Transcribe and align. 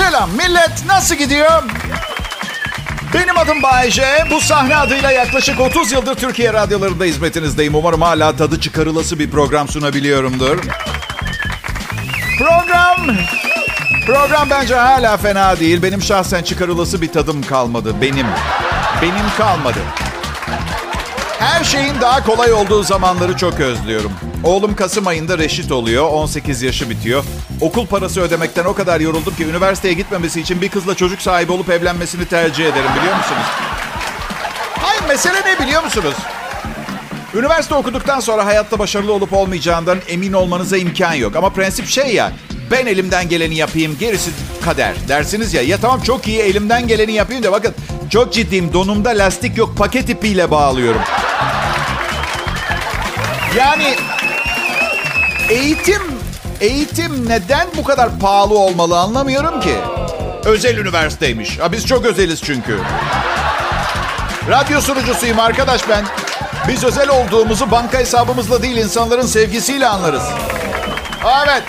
Selam 0.00 0.30
millet 0.30 0.86
nasıl 0.86 1.14
gidiyor? 1.14 1.62
Benim 3.14 3.38
adım 3.38 3.62
Bayece. 3.62 4.24
Bu 4.30 4.40
sahne 4.40 4.76
adıyla 4.76 5.10
yaklaşık 5.10 5.60
30 5.60 5.92
yıldır 5.92 6.14
Türkiye 6.14 6.52
radyolarında 6.52 7.04
hizmetinizdeyim. 7.04 7.74
Umarım 7.74 8.02
hala 8.02 8.36
tadı 8.36 8.60
çıkarılası 8.60 9.18
bir 9.18 9.30
program 9.30 9.68
sunabiliyorumdur. 9.68 10.58
Program... 12.38 13.16
Program 14.06 14.50
bence 14.50 14.74
hala 14.74 15.16
fena 15.16 15.60
değil. 15.60 15.82
Benim 15.82 16.02
şahsen 16.02 16.42
çıkarılası 16.42 17.02
bir 17.02 17.12
tadım 17.12 17.42
kalmadı. 17.42 17.94
Benim. 18.00 18.26
Benim 19.02 19.36
kalmadı. 19.38 19.78
Her 21.38 21.64
şeyin 21.64 22.00
daha 22.00 22.24
kolay 22.24 22.52
olduğu 22.52 22.82
zamanları 22.82 23.36
çok 23.36 23.60
özlüyorum. 23.60 24.12
Oğlum 24.44 24.76
Kasım 24.76 25.06
ayında 25.06 25.38
reşit 25.38 25.72
oluyor. 25.72 26.08
18 26.08 26.62
yaşı 26.62 26.90
bitiyor. 26.90 27.24
Okul 27.60 27.86
parası 27.86 28.20
ödemekten 28.20 28.64
o 28.64 28.74
kadar 28.74 29.00
yoruldum 29.00 29.34
ki 29.34 29.44
üniversiteye 29.44 29.94
gitmemesi 29.94 30.40
için 30.40 30.60
bir 30.60 30.68
kızla 30.68 30.94
çocuk 30.94 31.22
sahibi 31.22 31.52
olup 31.52 31.70
evlenmesini 31.70 32.24
tercih 32.24 32.64
ederim 32.64 32.90
biliyor 32.98 33.16
musunuz? 33.16 33.46
Hayır 34.82 35.02
mesele 35.08 35.40
ne 35.46 35.64
biliyor 35.66 35.84
musunuz? 35.84 36.14
Üniversite 37.34 37.74
okuduktan 37.74 38.20
sonra 38.20 38.46
hayatta 38.46 38.78
başarılı 38.78 39.12
olup 39.12 39.32
olmayacağından 39.32 39.98
emin 40.08 40.32
olmanıza 40.32 40.76
imkan 40.76 41.14
yok. 41.14 41.36
Ama 41.36 41.50
prensip 41.50 41.88
şey 41.88 42.14
ya, 42.14 42.32
ben 42.70 42.86
elimden 42.86 43.28
geleni 43.28 43.54
yapayım, 43.54 43.96
gerisi 44.00 44.30
kader 44.64 44.94
dersiniz 45.08 45.54
ya. 45.54 45.62
Ya 45.62 45.78
tamam 45.80 46.00
çok 46.00 46.28
iyi 46.28 46.38
elimden 46.38 46.88
geleni 46.88 47.12
yapayım 47.12 47.42
da 47.42 47.52
bakın 47.52 47.74
çok 48.10 48.32
ciddiyim 48.32 48.72
donumda 48.72 49.10
lastik 49.10 49.58
yok 49.58 49.76
paket 49.76 50.08
ipiyle 50.08 50.50
bağlıyorum. 50.50 51.00
Yani 53.56 53.96
eğitim 55.50 56.02
eğitim 56.60 57.28
neden 57.28 57.68
bu 57.76 57.84
kadar 57.84 58.18
pahalı 58.18 58.58
olmalı 58.58 58.98
anlamıyorum 58.98 59.60
ki. 59.60 59.74
Özel 60.44 60.76
üniversiteymiş. 60.76 61.58
Ha, 61.58 61.72
biz 61.72 61.86
çok 61.86 62.04
özeliz 62.04 62.42
çünkü. 62.42 62.78
Radyo 64.50 64.80
sunucusuyum 64.80 65.40
arkadaş 65.40 65.88
ben. 65.88 66.04
Biz 66.68 66.84
özel 66.84 67.08
olduğumuzu 67.08 67.70
banka 67.70 67.98
hesabımızla 67.98 68.62
değil 68.62 68.76
insanların 68.76 69.26
sevgisiyle 69.26 69.86
anlarız. 69.86 70.22
Evet. 71.44 71.62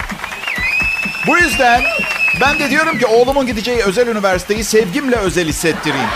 Bu 1.27 1.37
yüzden 1.37 1.81
ben 2.41 2.59
de 2.59 2.69
diyorum 2.69 2.99
ki 2.99 3.05
oğlumun 3.05 3.45
gideceği 3.45 3.83
özel 3.83 4.07
üniversiteyi 4.07 4.63
sevgimle 4.63 5.15
özel 5.15 5.47
hissettireyim. 5.47 6.09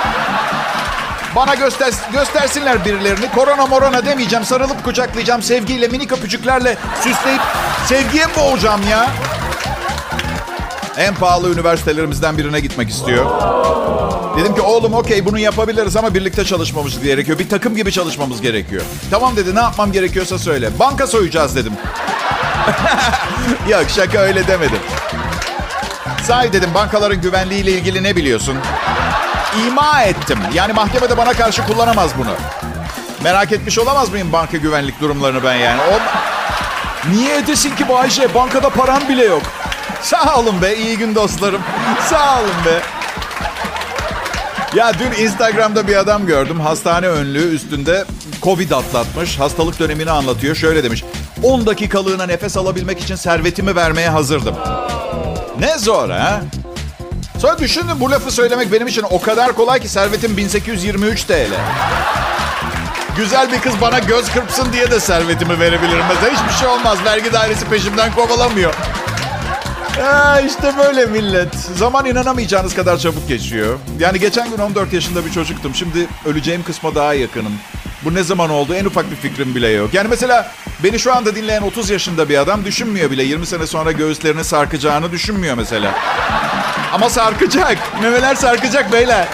Bana 1.36 1.56
göster, 1.56 1.94
göstersinler 2.14 2.86
birilerini. 2.86 3.32
Korona 3.36 3.66
morona 3.66 4.06
demeyeceğim. 4.06 4.46
Sarılıp 4.46 4.84
kucaklayacağım. 4.84 5.42
Sevgiyle, 5.42 5.88
minik 5.88 6.12
öpücüklerle 6.12 6.78
süsleyip 7.02 7.42
sevgiye 7.88 8.26
boğacağım 8.36 8.82
ya. 8.90 9.08
En 10.98 11.16
pahalı 11.16 11.54
üniversitelerimizden 11.54 12.38
birine 12.38 12.60
gitmek 12.60 12.90
istiyor. 12.90 13.26
Dedim 14.38 14.56
ki 14.56 14.62
oğlum 14.62 14.94
okey 14.94 15.26
bunu 15.26 15.40
yapabiliriz 15.40 15.98
ama 15.98 16.14
birlikte 16.14 16.46
çalışmamız 16.46 17.00
gerekiyor. 17.04 17.40
Bir 17.40 17.50
takım 17.50 17.76
gibi 17.76 17.92
çalışmamız 17.92 18.42
gerekiyor. 18.42 18.82
Tamam 19.12 19.36
dedi 19.36 19.56
ne 19.56 19.60
yapmam 19.60 19.92
gerekiyorsa 19.92 20.40
söyle. 20.40 20.70
Banka 20.80 21.08
soyacağız 21.08 21.56
dedim. 21.56 21.74
Yok 23.70 23.86
şaka 23.96 24.20
öyle 24.20 24.48
demedim. 24.48 24.80
Sahi 26.24 26.54
dedim 26.54 26.70
bankaların 26.74 27.22
güvenliğiyle 27.22 27.72
ilgili 27.72 28.04
ne 28.04 28.16
biliyorsun? 28.16 28.58
İma 29.68 30.02
ettim. 30.02 30.40
Yani 30.54 30.74
mahkemede 30.74 31.18
bana 31.18 31.34
karşı 31.34 31.66
kullanamaz 31.66 32.12
bunu. 32.18 32.32
Merak 33.24 33.52
etmiş 33.52 33.80
olamaz 33.80 34.10
mıyım 34.10 34.32
banka 34.32 34.58
güvenlik 34.58 35.02
durumlarını 35.02 35.44
ben 35.44 35.54
yani? 35.54 35.82
O... 35.82 36.00
Niye 37.12 37.38
edesin 37.38 37.76
ki 37.76 37.90
Bayce? 37.90 38.34
Bankada 38.34 38.70
param 38.70 39.10
bile 39.10 39.26
yok. 39.26 39.42
Sağ 40.02 40.40
olun 40.40 40.62
be 40.62 40.76
iyi 40.76 40.98
gün 40.98 41.16
dostlarım. 41.16 41.62
Sağ 42.10 42.40
olun 42.40 42.66
be. 42.66 42.82
Ya 44.76 44.92
dün 45.00 45.24
Instagram'da 45.24 45.88
bir 45.88 45.96
adam 45.96 46.26
gördüm. 46.26 46.60
Hastane 46.60 47.08
önlüğü 47.08 47.56
üstünde 47.56 48.06
Covid 48.42 48.72
atlatmış. 48.72 49.40
Hastalık 49.40 49.80
dönemini 49.80 50.12
anlatıyor. 50.12 50.56
Şöyle 50.56 50.84
demiş. 50.84 51.04
10 51.44 51.66
dakikalığına 51.66 52.26
nefes 52.26 52.58
alabilmek 52.58 53.00
için 53.00 53.16
servetimi 53.16 53.76
vermeye 53.76 54.10
hazırdım. 54.10 54.56
Ne 55.60 55.78
zor 55.78 56.10
ha? 56.10 56.42
Sonra 57.40 57.60
düşündüm 57.60 58.00
bu 58.00 58.12
lafı 58.12 58.32
söylemek 58.32 58.72
benim 58.72 58.88
için 58.88 59.06
o 59.10 59.22
kadar 59.22 59.56
kolay 59.56 59.80
ki 59.80 59.90
servetim 59.90 60.38
1823 60.38 61.24
TL. 61.24 61.52
Güzel 63.18 63.52
bir 63.52 63.60
kız 63.60 63.74
bana 63.82 64.00
göz 64.00 64.32
kırpsın 64.32 64.74
diye 64.74 64.92
de 64.92 65.00
servetimi 65.00 65.60
verebilirim. 65.60 66.04
Mesela 66.10 66.34
hiçbir 66.34 66.60
şey 66.60 66.68
olmaz. 66.68 66.98
Vergi 67.06 67.34
dairesi 67.34 67.66
peşimden 67.66 68.12
kovalamıyor. 68.14 68.74
Ya 70.00 70.42
işte 70.42 70.74
böyle 70.78 71.06
millet. 71.06 71.56
Zaman 71.56 72.06
inanamayacağınız 72.06 72.76
kadar 72.76 72.98
çabuk 72.98 73.28
geçiyor. 73.28 73.80
Yani 74.00 74.20
geçen 74.20 74.50
gün 74.50 74.58
14 74.58 74.94
yaşında 74.94 75.26
bir 75.26 75.32
çocuktum. 75.32 75.76
Şimdi 75.76 76.08
öleceğim 76.26 76.64
kısma 76.64 76.96
daha 76.96 77.14
yakınım. 77.14 77.54
Bu 78.06 78.14
ne 78.14 78.24
zaman 78.24 78.50
oldu 78.50 78.74
en 78.74 78.86
ufak 78.86 79.12
bir 79.12 79.16
fikrim 79.16 79.56
bile 79.56 79.68
yok. 79.68 79.94
Yani 79.94 80.08
mesela 80.08 80.52
beni 80.84 81.00
şu 81.00 81.16
anda 81.16 81.36
dinleyen 81.36 81.62
30 81.62 81.90
yaşında 81.90 82.30
bir 82.30 82.38
adam 82.38 82.66
düşünmüyor 82.66 83.12
bile. 83.12 83.24
20 83.24 83.46
sene 83.46 83.68
sonra 83.68 83.92
göğüslerini 83.92 84.44
sarkacağını 84.44 85.12
düşünmüyor 85.12 85.56
mesela. 85.56 85.92
Ama 86.96 87.10
sarkacak. 87.10 87.78
Memeler 88.02 88.36
sarkacak 88.36 88.92
beyler. 88.92 89.28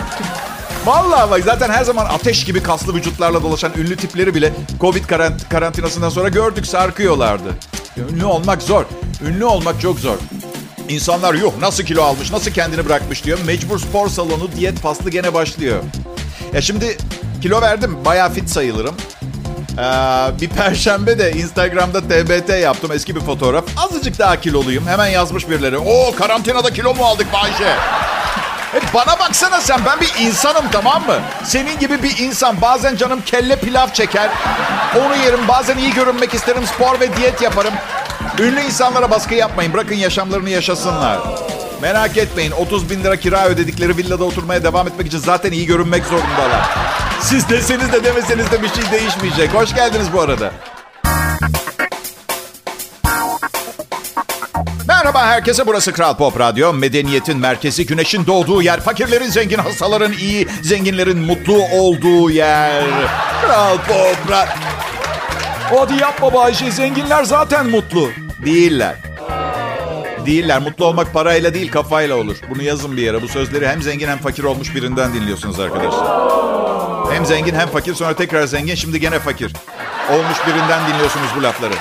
Vallahi 0.85 1.31
bak 1.31 1.41
zaten 1.45 1.69
her 1.69 1.83
zaman 1.83 2.05
ateş 2.05 2.43
gibi 2.45 2.63
kaslı 2.63 2.95
vücutlarla 2.95 3.43
dolaşan 3.43 3.71
ünlü 3.77 3.95
tipleri 3.95 4.35
bile 4.35 4.53
Covid 4.79 5.05
karant- 5.05 5.49
karantinasından 5.49 6.09
sonra 6.09 6.29
gördük 6.29 6.67
sarkıyorlardı. 6.67 7.49
Ünlü 7.97 8.25
olmak 8.25 8.61
zor. 8.61 8.85
Ünlü 9.27 9.45
olmak 9.45 9.81
çok 9.81 9.99
zor. 9.99 10.15
İnsanlar 10.89 11.33
yuh 11.33 11.51
nasıl 11.61 11.83
kilo 11.83 12.03
almış, 12.03 12.31
nasıl 12.31 12.51
kendini 12.51 12.85
bırakmış 12.85 13.25
diyor. 13.25 13.39
Mecbur 13.45 13.79
spor 13.79 14.09
salonu 14.09 14.49
diyet 14.57 14.79
faslı 14.79 15.09
gene 15.09 15.33
başlıyor. 15.33 15.83
Ya 16.53 16.61
şimdi 16.61 16.97
kilo 17.41 17.61
verdim. 17.61 17.97
Bayağı 18.05 18.33
fit 18.33 18.49
sayılırım. 18.49 18.95
Ee, 19.81 20.41
bir 20.41 20.49
perşembe 20.49 21.19
de 21.19 21.31
Instagram'da 21.31 22.01
TBT 22.01 22.49
yaptım. 22.49 22.91
Eski 22.91 23.15
bir 23.15 23.21
fotoğraf. 23.21 23.63
Azıcık 23.77 24.19
daha 24.19 24.41
kiloluyum. 24.41 24.87
Hemen 24.87 25.07
yazmış 25.07 25.49
birileri. 25.49 25.77
O 25.77 26.15
karantinada 26.15 26.73
kilo 26.73 26.95
mu 26.95 27.05
aldık 27.05 27.33
Bayşe? 27.33 27.75
E 28.73 28.79
bana 28.93 29.19
baksana 29.19 29.61
sen 29.61 29.79
ben 29.85 30.01
bir 30.01 30.13
insanım 30.19 30.65
tamam 30.71 31.05
mı? 31.07 31.19
Senin 31.43 31.79
gibi 31.79 32.03
bir 32.03 32.17
insan 32.17 32.61
bazen 32.61 32.95
canım 32.95 33.21
kelle 33.25 33.55
pilav 33.55 33.87
çeker. 33.93 34.29
Onu 34.95 35.15
yerim 35.15 35.47
bazen 35.47 35.77
iyi 35.77 35.93
görünmek 35.93 36.33
isterim 36.33 36.63
spor 36.75 36.99
ve 36.99 37.17
diyet 37.17 37.41
yaparım. 37.41 37.73
Ünlü 38.39 38.61
insanlara 38.61 39.11
baskı 39.11 39.35
yapmayın 39.35 39.73
bırakın 39.73 39.95
yaşamlarını 39.95 40.49
yaşasınlar. 40.49 41.19
Merak 41.81 42.17
etmeyin 42.17 42.51
30 42.51 42.89
bin 42.89 43.03
lira 43.03 43.15
kira 43.15 43.47
ödedikleri 43.47 43.97
villada 43.97 44.23
oturmaya 44.23 44.63
devam 44.63 44.87
etmek 44.87 45.07
için 45.07 45.17
zaten 45.17 45.51
iyi 45.51 45.65
görünmek 45.65 46.05
zorundalar. 46.05 46.69
Siz 47.21 47.49
deseniz 47.49 47.91
de 47.91 48.03
demeseniz 48.03 48.51
de 48.51 48.63
bir 48.63 48.67
şey 48.67 48.91
değişmeyecek. 48.91 49.53
Hoş 49.53 49.75
geldiniz 49.75 50.07
bu 50.13 50.21
arada. 50.21 50.51
Merhaba 54.87 55.25
herkese 55.25 55.67
burası 55.67 55.93
Kral 55.93 56.17
Pop 56.17 56.39
Radyo. 56.39 56.73
Medeniyetin 56.73 57.37
merkezi, 57.37 57.85
güneşin 57.85 58.25
doğduğu 58.25 58.61
yer. 58.61 58.79
Fakirlerin 58.79 59.29
zengin, 59.29 59.57
hastaların 59.57 60.13
iyi, 60.13 60.47
zenginlerin 60.61 61.17
mutlu 61.17 61.63
olduğu 61.73 62.31
yer. 62.31 62.83
Kral 63.41 63.77
Pop 63.77 64.31
Radyo. 64.31 64.53
Hadi 65.69 66.01
yapma 66.01 66.33
Bayşe, 66.33 66.71
zenginler 66.71 67.23
zaten 67.23 67.69
mutlu. 67.69 68.09
Değiller. 68.45 69.10
Değiller. 70.25 70.61
Mutlu 70.61 70.85
olmak 70.85 71.13
parayla 71.13 71.53
değil 71.53 71.71
kafayla 71.71 72.15
olur. 72.15 72.37
Bunu 72.49 72.63
yazın 72.63 72.97
bir 72.97 73.01
yere. 73.01 73.21
Bu 73.21 73.27
sözleri 73.27 73.67
hem 73.67 73.81
zengin 73.81 74.07
hem 74.07 74.17
fakir 74.17 74.43
olmuş 74.43 74.75
birinden 74.75 75.13
dinliyorsunuz 75.13 75.59
arkadaşlar. 75.59 76.07
Hem 77.13 77.25
zengin 77.25 77.55
hem 77.55 77.67
fakir 77.69 77.95
sonra 77.95 78.13
tekrar 78.13 78.45
zengin 78.47 78.75
şimdi 78.75 78.99
gene 78.99 79.19
fakir. 79.19 79.53
Olmuş 80.11 80.37
birinden 80.47 80.79
dinliyorsunuz 80.93 81.27
bu 81.37 81.43
lafları. 81.43 81.73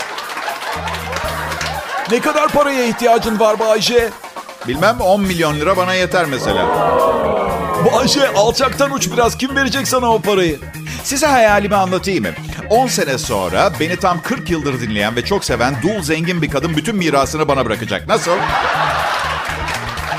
Ne 2.11 2.21
kadar 2.21 2.49
paraya 2.49 2.85
ihtiyacın 2.87 3.41
var 3.41 3.59
Bayşe? 3.59 4.11
Bilmem 4.69 5.01
10 5.01 5.21
milyon 5.21 5.57
lira 5.57 5.77
bana 5.77 5.95
yeter 5.95 6.25
mesela. 6.25 6.67
Bayşe 7.93 8.29
alçaktan 8.29 8.91
uç 8.93 9.13
biraz. 9.13 9.39
Kim 9.39 9.57
verecek 9.57 9.89
sana 9.89 10.13
o 10.13 10.21
parayı? 10.21 10.59
Size 11.05 11.27
hayalimi 11.27 11.77
anlatayım 11.77 12.25
mı? 12.25 12.31
10 12.71 12.87
sene 12.87 13.19
sonra 13.19 13.73
beni 13.81 13.97
tam 13.97 14.23
40 14.23 14.51
yıldır 14.51 14.81
dinleyen 14.81 15.17
ve 15.17 15.25
çok 15.25 15.45
seven 15.45 15.77
dul 15.83 16.03
zengin 16.03 16.43
bir 16.43 16.51
kadın 16.51 16.77
bütün 16.77 16.97
mirasını 16.97 17.49
bana 17.49 17.67
bırakacak. 17.67 18.09
Nasıl? 18.09 18.33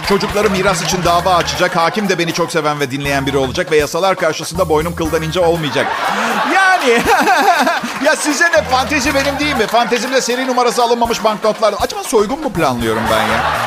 Çocukları 0.10 0.50
miras 0.50 0.84
için 0.84 1.04
dava 1.04 1.36
açacak. 1.36 1.76
Hakim 1.76 2.10
de 2.10 2.20
beni 2.20 2.34
çok 2.34 2.52
seven 2.52 2.80
ve 2.80 2.92
dinleyen 2.92 3.26
biri 3.26 3.38
olacak 3.38 3.72
ve 3.72 3.78
yasalar 3.78 4.16
karşısında 4.16 4.70
boynum 4.70 4.96
kıldan 4.96 5.22
ince 5.22 5.40
olmayacak. 5.40 5.88
Yani 6.54 6.90
ya 8.06 8.16
size 8.16 8.52
ne 8.52 8.62
fantezi 8.62 9.16
benim 9.16 9.40
değil 9.40 9.56
mi? 9.56 9.68
Fantezimde 9.68 10.22
seri 10.22 10.48
numarası 10.48 10.84
alınmamış 10.84 11.24
banknotlar. 11.24 11.76
Acaba 11.80 12.04
soygun 12.04 12.42
mu 12.42 12.54
planlıyorum 12.54 13.04
ben 13.12 13.22
ya? 13.22 13.61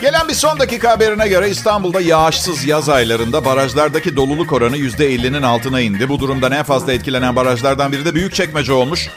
Gelen 0.00 0.28
bir 0.28 0.34
son 0.34 0.58
dakika 0.58 0.90
haberine 0.90 1.28
göre 1.28 1.50
İstanbul'da 1.50 2.00
yağışsız 2.00 2.64
yaz 2.64 2.88
aylarında 2.88 3.44
barajlardaki 3.44 4.16
doluluk 4.16 4.52
oranı 4.52 4.76
%50'nin 4.76 5.42
altına 5.42 5.80
indi. 5.80 6.08
Bu 6.08 6.20
durumdan 6.20 6.52
en 6.52 6.62
fazla 6.62 6.92
etkilenen 6.92 7.36
barajlardan 7.36 7.92
biri 7.92 8.04
de 8.04 8.14
Büyükçekmece 8.14 8.72
olmuş. 8.72 9.08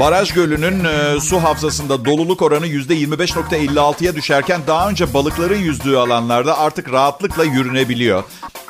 Baraj 0.00 0.32
Gölü'nün 0.32 0.84
e, 0.84 1.20
su 1.20 1.42
hafızasında 1.42 2.04
doluluk 2.04 2.42
oranı 2.42 2.66
%25.56'ya 2.66 4.14
düşerken 4.14 4.60
daha 4.66 4.90
önce 4.90 5.14
balıkların 5.14 5.58
yüzdüğü 5.58 5.96
alanlarda 5.96 6.58
artık 6.58 6.92
rahatlıkla 6.92 7.44
yürünebiliyor. 7.44 8.24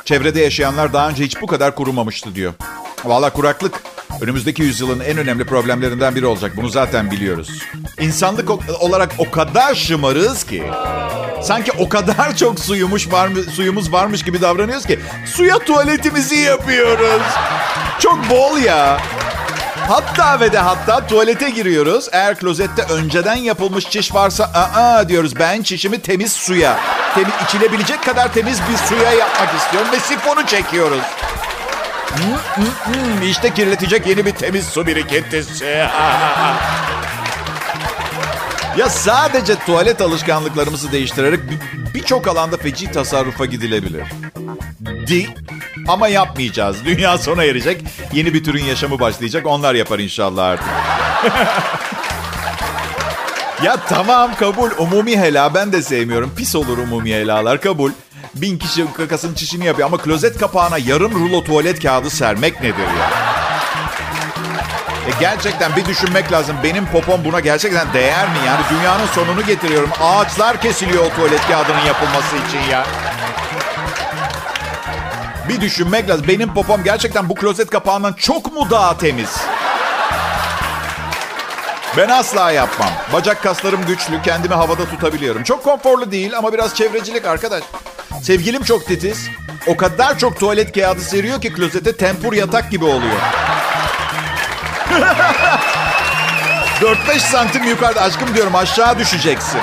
Çevrede 0.04 0.40
yaşayanlar 0.40 0.92
daha 0.92 1.08
önce 1.08 1.24
hiç 1.24 1.42
bu 1.42 1.46
kadar 1.46 1.74
kurumamıştı 1.74 2.34
diyor. 2.34 2.52
Valla 3.04 3.30
kuraklık 3.30 3.82
önümüzdeki 4.20 4.62
yüzyılın 4.62 5.00
en 5.00 5.19
önemli 5.19 5.44
problemlerinden 5.44 6.14
biri 6.14 6.26
olacak. 6.26 6.53
Bunu 6.56 6.69
zaten 6.69 7.11
biliyoruz. 7.11 7.49
İnsanlık 8.00 8.50
olarak 8.82 9.11
o 9.19 9.31
kadar 9.31 9.75
şımarığız 9.75 10.44
ki 10.44 10.62
sanki 11.43 11.73
o 11.73 11.88
kadar 11.88 12.37
çok 12.37 12.61
suyumuş 12.61 13.12
var 13.12 13.31
suyumuz 13.55 13.93
varmış 13.93 14.23
gibi 14.23 14.41
davranıyoruz 14.41 14.87
ki 14.87 15.00
suya 15.26 15.58
tuvaletimizi 15.58 16.37
yapıyoruz. 16.37 17.23
Çok 17.99 18.31
bol 18.31 18.58
ya. 18.58 19.00
Hatta 19.88 20.41
ve 20.41 20.52
de 20.52 20.59
hatta 20.59 21.06
tuvalete 21.06 21.50
giriyoruz. 21.50 22.09
Eğer 22.12 22.38
klozette 22.38 22.82
önceden 22.82 23.37
yapılmış 23.37 23.91
çiş 23.91 24.14
varsa 24.14 24.44
aa 24.55 25.09
diyoruz. 25.09 25.38
Ben 25.38 25.62
çişimi 25.62 25.99
temiz 25.99 26.32
suya, 26.32 26.79
temiz, 27.14 27.32
içilebilecek 27.44 28.05
kadar 28.05 28.32
temiz 28.32 28.61
bir 28.70 28.76
suya 28.76 29.12
yapmak 29.12 29.55
istiyorum 29.59 29.88
ve 29.93 30.00
sifonu 30.00 30.47
çekiyoruz. 30.47 31.02
İşte 33.25 33.55
kirletecek 33.55 34.06
yeni 34.06 34.26
bir 34.26 34.32
temiz 34.32 34.67
su 34.67 34.87
birikintisi. 34.87 35.64
ya 38.76 38.88
sadece 38.88 39.55
tuvalet 39.67 40.00
alışkanlıklarımızı 40.00 40.93
değiştirerek 40.93 41.41
birçok 41.94 42.29
alanda 42.29 42.56
feci 42.56 42.91
tasarrufa 42.91 43.44
gidilebilir. 43.44 44.05
Di 45.06 45.26
ama 45.88 46.08
yapmayacağız. 46.08 46.76
Dünya 46.85 47.19
sona 47.19 47.44
erecek. 47.44 47.82
Yeni 48.12 48.35
bir 48.35 48.44
türün 48.44 48.64
yaşamı 48.64 49.00
başlayacak. 49.00 49.47
Onlar 49.47 49.75
yapar 49.75 49.99
inşallah 49.99 50.44
artık. 50.44 50.67
ya 53.64 53.76
tamam 53.88 54.35
kabul. 54.35 54.70
Umumi 54.79 55.19
hela 55.19 55.55
ben 55.55 55.73
de 55.73 55.82
sevmiyorum. 55.82 56.32
Pis 56.37 56.55
olur 56.55 56.79
umumi 56.79 57.14
helalar 57.14 57.61
kabul. 57.61 57.91
Bin 58.41 58.59
kişi 58.59 58.93
kakasının 58.93 59.35
çişini 59.35 59.67
yapıyor 59.67 59.88
ama 59.88 59.99
klozet 59.99 60.38
kapağına 60.38 60.79
yarım 60.79 61.12
rulo 61.15 61.44
tuvalet 61.44 61.83
kağıdı 61.83 62.11
sermek 62.11 62.61
nedir 62.61 62.83
ya? 62.99 63.11
E 65.06 65.21
gerçekten 65.21 65.77
bir 65.77 65.85
düşünmek 65.85 66.33
lazım. 66.33 66.56
Benim 66.65 66.87
popom 66.87 67.25
buna 67.25 67.41
gerçekten 67.41 67.93
değer 67.93 68.29
mi? 68.29 68.37
Yani 68.47 68.61
dünyanın 68.71 69.06
sonunu 69.06 69.47
getiriyorum. 69.47 69.91
Ağaçlar 70.00 70.61
kesiliyor 70.61 71.06
o 71.06 71.15
tuvalet 71.17 71.49
kağıdının 71.49 71.85
yapılması 71.87 72.37
için 72.49 72.71
ya. 72.71 72.87
Bir 75.49 75.61
düşünmek 75.61 76.11
lazım. 76.11 76.25
Benim 76.29 76.55
popom 76.55 76.85
gerçekten 76.85 77.29
bu 77.29 77.35
klozet 77.35 77.71
kapağından 77.71 78.12
çok 78.12 78.53
mu 78.53 78.71
daha 78.71 78.99
temiz? 78.99 79.37
Ben 81.97 82.09
asla 82.09 82.50
yapmam. 82.50 82.91
Bacak 83.12 83.43
kaslarım 83.43 83.87
güçlü, 83.87 84.23
kendimi 84.23 84.55
havada 84.55 84.85
tutabiliyorum. 84.85 85.43
Çok 85.43 85.65
konforlu 85.65 86.11
değil 86.11 86.38
ama 86.38 86.53
biraz 86.53 86.75
çevrecilik 86.75 87.25
arkadaş. 87.27 87.65
Sevgilim 88.26 88.62
çok 88.62 88.87
titiz. 88.87 89.28
O 89.67 89.76
kadar 89.76 90.19
çok 90.19 90.40
tuvalet 90.40 90.73
kağıdı 90.73 91.00
seriyor 91.00 91.40
ki 91.40 91.52
klozete 91.52 91.96
tempur 91.96 92.32
yatak 92.32 92.70
gibi 92.70 92.84
oluyor. 92.84 93.20
4-5 96.81 97.19
santim 97.19 97.64
yukarıda 97.64 98.00
aşkım 98.00 98.34
diyorum 98.34 98.55
aşağı 98.55 98.99
düşeceksin. 98.99 99.61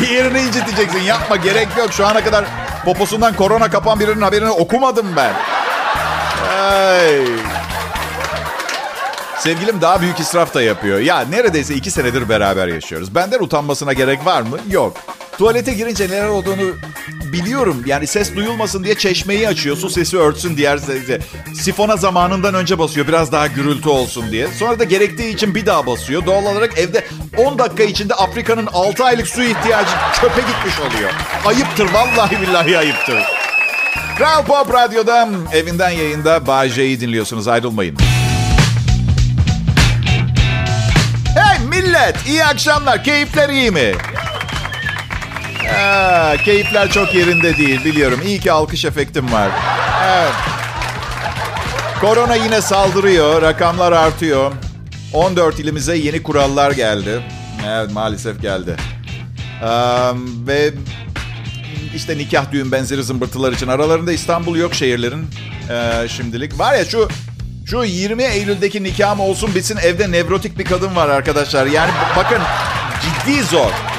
Bir 0.00 0.08
yerini 0.08 0.40
inciteceksin. 0.40 1.00
Yapma 1.00 1.36
gerek 1.36 1.68
yok. 1.78 1.92
Şu 1.92 2.06
ana 2.06 2.24
kadar 2.24 2.44
poposundan 2.84 3.36
korona 3.36 3.70
kapan 3.70 4.00
birinin 4.00 4.22
haberini 4.22 4.50
okumadım 4.50 5.06
ben. 5.16 5.32
Ay. 6.60 7.26
Sevgilim 9.38 9.80
daha 9.80 10.00
büyük 10.00 10.20
israf 10.20 10.54
da 10.54 10.62
yapıyor. 10.62 10.98
Ya 10.98 11.20
neredeyse 11.20 11.74
iki 11.74 11.90
senedir 11.90 12.28
beraber 12.28 12.68
yaşıyoruz. 12.68 13.14
Benden 13.14 13.40
utanmasına 13.40 13.92
gerek 13.92 14.26
var 14.26 14.42
mı? 14.42 14.58
Yok. 14.70 14.96
Tuvalete 15.40 15.72
girince 15.72 16.04
neler 16.04 16.28
olduğunu 16.28 16.76
biliyorum. 17.32 17.82
Yani 17.86 18.06
ses 18.06 18.36
duyulmasın 18.36 18.84
diye 18.84 18.94
çeşmeyi 18.94 19.48
açıyor. 19.48 19.76
Su 19.76 19.90
sesi 19.90 20.18
örtsün 20.18 20.56
diğer 20.56 20.78
sesi. 20.78 21.20
Sifona 21.54 21.96
zamanından 21.96 22.54
önce 22.54 22.78
basıyor. 22.78 23.08
Biraz 23.08 23.32
daha 23.32 23.46
gürültü 23.46 23.88
olsun 23.88 24.30
diye. 24.30 24.48
Sonra 24.48 24.78
da 24.78 24.84
gerektiği 24.84 25.34
için 25.34 25.54
bir 25.54 25.66
daha 25.66 25.86
basıyor. 25.86 26.26
Doğal 26.26 26.44
olarak 26.46 26.78
evde 26.78 27.04
10 27.36 27.58
dakika 27.58 27.82
içinde 27.82 28.14
Afrika'nın 28.14 28.66
6 28.66 29.04
aylık 29.04 29.28
su 29.28 29.42
ihtiyacı 29.42 29.90
çöpe 30.20 30.40
gitmiş 30.40 30.80
oluyor. 30.80 31.10
Ayıptır 31.46 31.92
vallahi 31.92 32.40
billahi 32.40 32.78
ayıptır. 32.78 33.18
Kral 34.18 34.44
Pop 34.44 34.74
Radyo'da 34.74 35.28
evinden 35.52 35.90
yayında 35.90 36.68
J'yi 36.68 37.00
dinliyorsunuz. 37.00 37.48
Ayrılmayın. 37.48 37.96
Hey 41.34 41.66
millet 41.68 42.26
iyi 42.26 42.44
akşamlar. 42.44 43.04
Keyifler 43.04 43.48
iyi 43.48 43.70
mi? 43.70 43.94
Ha, 45.80 46.36
keyifler 46.44 46.90
çok 46.90 47.14
yerinde 47.14 47.56
değil 47.56 47.84
biliyorum. 47.84 48.20
İyi 48.24 48.40
ki 48.40 48.52
alkış 48.52 48.84
efektim 48.84 49.32
var. 49.32 49.50
Evet. 50.04 50.32
Korona 52.00 52.34
yine 52.34 52.60
saldırıyor. 52.60 53.42
Rakamlar 53.42 53.92
artıyor. 53.92 54.52
14 55.12 55.58
ilimize 55.58 55.96
yeni 55.96 56.22
kurallar 56.22 56.70
geldi. 56.70 57.22
Evet 57.68 57.92
maalesef 57.92 58.42
geldi. 58.42 58.76
Um, 59.62 60.46
ve 60.46 60.70
işte 61.94 62.18
nikah 62.18 62.52
düğün 62.52 62.72
benzeri 62.72 63.02
zımbırtılar 63.02 63.52
için 63.52 63.68
aralarında 63.68 64.12
İstanbul 64.12 64.56
yok 64.56 64.74
şehirlerin 64.74 65.26
ee, 65.70 66.08
şimdilik. 66.08 66.58
Var 66.58 66.74
ya 66.74 66.84
şu 66.84 67.08
şu 67.66 67.84
20 67.84 68.22
Eylül'deki 68.22 68.82
nikahım 68.82 69.20
olsun 69.20 69.54
bitsin 69.54 69.76
evde 69.76 70.12
nevrotik 70.12 70.58
bir 70.58 70.64
kadın 70.64 70.96
var 70.96 71.08
arkadaşlar. 71.08 71.66
Yani 71.66 71.90
bakın 72.16 72.38
ciddi 73.02 73.42
zor. 73.42 73.89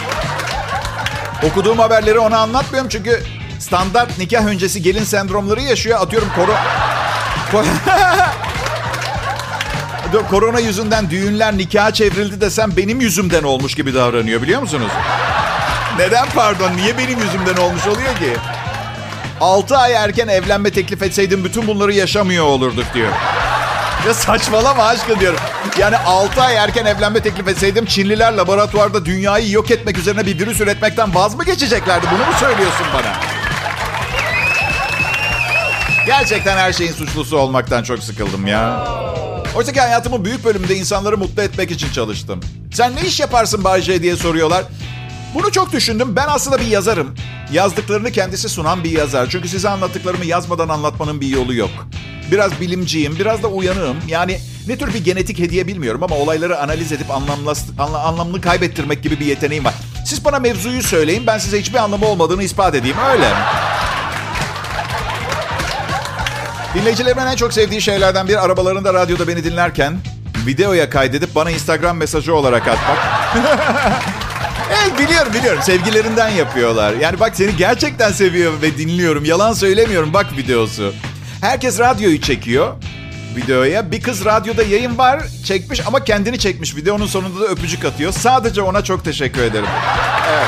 Okuduğum 1.44 1.80
haberleri 1.80 2.20
ona 2.20 2.38
anlatmıyorum 2.38 2.90
çünkü 2.90 3.24
standart 3.60 4.18
nikah 4.18 4.46
öncesi 4.46 4.82
gelin 4.82 5.04
sendromları 5.04 5.62
yaşıyor. 5.62 6.02
Atıyorum 6.02 6.30
koru... 6.36 6.54
Korona 10.30 10.60
yüzünden 10.60 11.10
düğünler 11.10 11.58
nikaha 11.58 11.94
çevrildi 11.94 12.42
desem 12.42 12.78
benim 12.78 13.02
yüzümden 13.02 13.44
olmuş 13.44 13.76
gibi 13.76 13.94
davranıyor 13.94 14.42
biliyor 14.42 14.62
musunuz? 14.62 14.92
Neden 15.98 16.28
pardon? 16.36 16.78
Niye 16.78 16.98
benim 16.98 17.20
yüzümden 17.20 17.56
olmuş 17.56 17.88
oluyor 17.88 18.16
ki? 18.16 18.34
6 19.42 19.78
ay 19.78 19.94
erken 19.94 20.28
evlenme 20.28 20.72
teklif 20.72 21.04
etseydim 21.04 21.44
bütün 21.44 21.68
bunları 21.68 21.94
yaşamıyor 21.94 22.46
olurduk 22.46 22.86
diyor. 22.94 23.12
Ya 24.08 24.14
saçmalama 24.14 24.84
aşkım 24.84 25.20
diyorum. 25.20 25.40
Yani 25.80 25.98
6 25.98 26.42
ay 26.42 26.56
erken 26.56 26.86
evlenme 26.86 27.22
teklif 27.22 27.48
etseydim 27.48 27.86
Çinliler 27.86 28.34
laboratuvarda 28.34 29.06
dünyayı 29.06 29.52
yok 29.52 29.72
etmek 29.72 29.98
üzerine 29.98 30.26
bir 30.26 30.40
virüs 30.40 30.62
üretmekten 30.62 31.16
vaz 31.16 31.36
mı 31.36 31.46
geçeceklerdi? 31.46 32.06
Bunu 32.12 32.20
mu 32.20 32.34
söylüyorsun 32.40 32.88
bana? 32.94 33.14
Gerçekten 36.06 36.58
her 36.58 36.74
şeyin 36.74 36.92
suçlusu 36.92 37.38
olmaktan 37.38 37.84
çok 37.84 38.04
sıkıldım 38.04 38.48
ya. 38.48 38.88
Oysa 39.56 39.72
ki 39.72 39.80
hayatımın 39.80 40.26
büyük 40.26 40.46
bölümünde 40.46 40.76
insanları 40.76 41.18
mutlu 41.18 41.42
etmek 41.42 41.72
için 41.72 41.92
çalıştım. 41.92 42.40
Sen 42.74 42.96
ne 42.96 43.02
iş 43.02 43.20
yaparsın 43.20 43.64
Bayce 43.64 44.04
diye 44.04 44.16
soruyorlar. 44.16 44.64
Bunu 45.34 45.52
çok 45.52 45.72
düşündüm. 45.72 46.16
Ben 46.16 46.26
aslında 46.28 46.60
bir 46.60 46.68
yazarım. 46.68 47.16
Yazdıklarını 47.52 48.12
kendisi 48.12 48.50
sunan 48.50 48.84
bir 48.84 48.92
yazar. 48.92 49.28
Çünkü 49.30 49.50
size 49.50 49.70
anlattıklarımı 49.70 50.26
yazmadan 50.26 50.70
anlatmanın 50.70 51.22
bir 51.22 51.28
yolu 51.28 51.54
yok. 51.54 51.70
Biraz 52.32 52.60
bilimciyim, 52.60 53.16
biraz 53.20 53.44
da 53.44 53.48
uyanığım. 53.48 53.98
Yani 54.08 54.40
ne 54.68 54.78
tür 54.78 54.94
bir 54.94 55.06
genetik 55.06 55.40
hediye 55.40 55.68
bilmiyorum 55.68 56.04
ama 56.04 56.16
olayları 56.16 56.60
analiz 56.60 56.92
edip 56.92 57.12
anlamlı, 57.12 57.54
anlamlı 57.80 58.42
kaybettirmek 58.42 59.04
gibi 59.04 59.20
bir 59.20 59.26
yeteneğim 59.26 59.66
var. 59.66 59.74
Siz 60.06 60.26
bana 60.26 60.40
mevzuyu 60.40 60.84
söyleyin, 60.84 61.28
ben 61.28 61.38
size 61.38 61.60
hiçbir 61.60 61.78
anlamı 61.78 62.06
olmadığını 62.06 62.44
ispat 62.44 62.76
edeyim. 62.76 62.98
Öyle. 63.12 63.28
Dinleyicilerimin 66.76 67.26
en 67.26 67.36
çok 67.36 67.54
sevdiği 67.54 67.82
şeylerden 67.82 68.28
bir 68.28 68.46
arabalarında 68.46 68.94
radyoda 68.94 69.28
beni 69.28 69.44
dinlerken 69.44 69.98
videoya 70.46 70.90
kaydedip 70.90 71.36
bana 71.36 71.52
Instagram 71.52 71.98
mesajı 71.98 72.36
olarak 72.36 72.68
atmak. 72.68 72.98
evet 74.70 75.00
biliyorum 75.00 75.34
biliyorum 75.34 75.62
sevgilerinden 75.64 76.30
yapıyorlar. 76.30 76.94
Yani 76.94 77.20
bak 77.20 77.36
seni 77.36 77.58
gerçekten 77.58 78.12
seviyor 78.12 78.54
ve 78.62 78.78
dinliyorum. 78.78 79.26
Yalan 79.26 79.54
söylemiyorum 79.54 80.14
bak 80.14 80.38
videosu. 80.38 80.94
Herkes 81.42 81.80
radyoyu 81.80 82.22
çekiyor 82.22 82.74
videoya. 83.36 83.92
Bir 83.92 84.02
kız 84.02 84.26
radyoda 84.26 84.64
yayın 84.64 84.98
var 84.98 85.24
çekmiş 85.46 85.88
ama 85.88 86.04
kendini 86.04 86.40
çekmiş. 86.40 86.76
Videonun 86.76 87.06
sonunda 87.06 87.40
da 87.40 87.46
öpücük 87.46 87.86
atıyor. 87.86 88.12
Sadece 88.12 88.62
ona 88.62 88.84
çok 88.84 89.06
teşekkür 89.06 89.42
ederim. 89.42 89.66
Evet. 90.30 90.48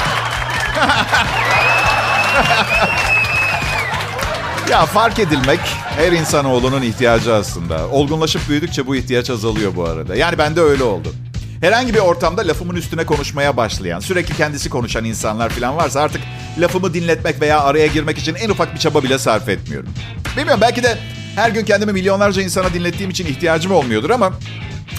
ya 4.69 4.85
fark 4.85 5.19
edilmek 5.19 5.59
her 5.97 6.11
insanoğlunun 6.11 6.81
ihtiyacı 6.81 7.33
aslında. 7.33 7.87
Olgunlaşıp 7.87 8.49
büyüdükçe 8.49 8.87
bu 8.87 8.95
ihtiyaç 8.95 9.29
azalıyor 9.29 9.75
bu 9.75 9.85
arada. 9.85 10.15
Yani 10.15 10.37
bende 10.37 10.61
öyle 10.61 10.83
oldu. 10.83 11.13
Herhangi 11.61 11.93
bir 11.93 11.99
ortamda 11.99 12.47
lafımın 12.47 12.75
üstüne 12.75 13.05
konuşmaya 13.05 13.57
başlayan, 13.57 13.99
sürekli 13.99 14.37
kendisi 14.37 14.69
konuşan 14.69 15.05
insanlar 15.05 15.49
falan 15.49 15.77
varsa 15.77 16.01
artık 16.01 16.21
lafımı 16.57 16.93
dinletmek 16.93 17.41
veya 17.41 17.61
araya 17.61 17.87
girmek 17.87 18.17
için 18.17 18.35
en 18.35 18.49
ufak 18.49 18.73
bir 18.73 18.79
çaba 18.79 19.03
bile 19.03 19.19
sarf 19.19 19.49
etmiyorum. 19.49 19.93
Bilmiyorum 20.37 20.61
belki 20.61 20.83
de 20.83 20.97
her 21.35 21.49
gün 21.49 21.65
kendimi 21.65 21.93
milyonlarca 21.93 22.41
insana 22.41 22.73
dinlettiğim 22.73 23.09
için 23.11 23.25
ihtiyacım 23.25 23.71
olmuyordur 23.71 24.09
ama 24.09 24.33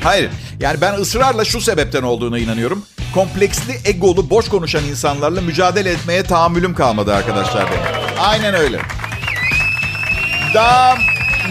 Hayır. 0.04 0.30
Yani 0.60 0.80
ben 0.80 0.94
ısrarla 0.94 1.44
şu 1.44 1.60
sebepten 1.60 2.02
olduğuna 2.02 2.38
inanıyorum. 2.38 2.82
Kompleksli, 3.14 3.80
egolu, 3.84 4.30
boş 4.30 4.48
konuşan 4.48 4.84
insanlarla 4.84 5.40
mücadele 5.40 5.90
etmeye 5.90 6.22
tahammülüm 6.22 6.74
kalmadı 6.74 7.14
arkadaşlar 7.14 7.66
benim. 7.66 8.18
Aynen 8.18 8.54
öyle. 8.54 8.80
Daha 10.54 10.96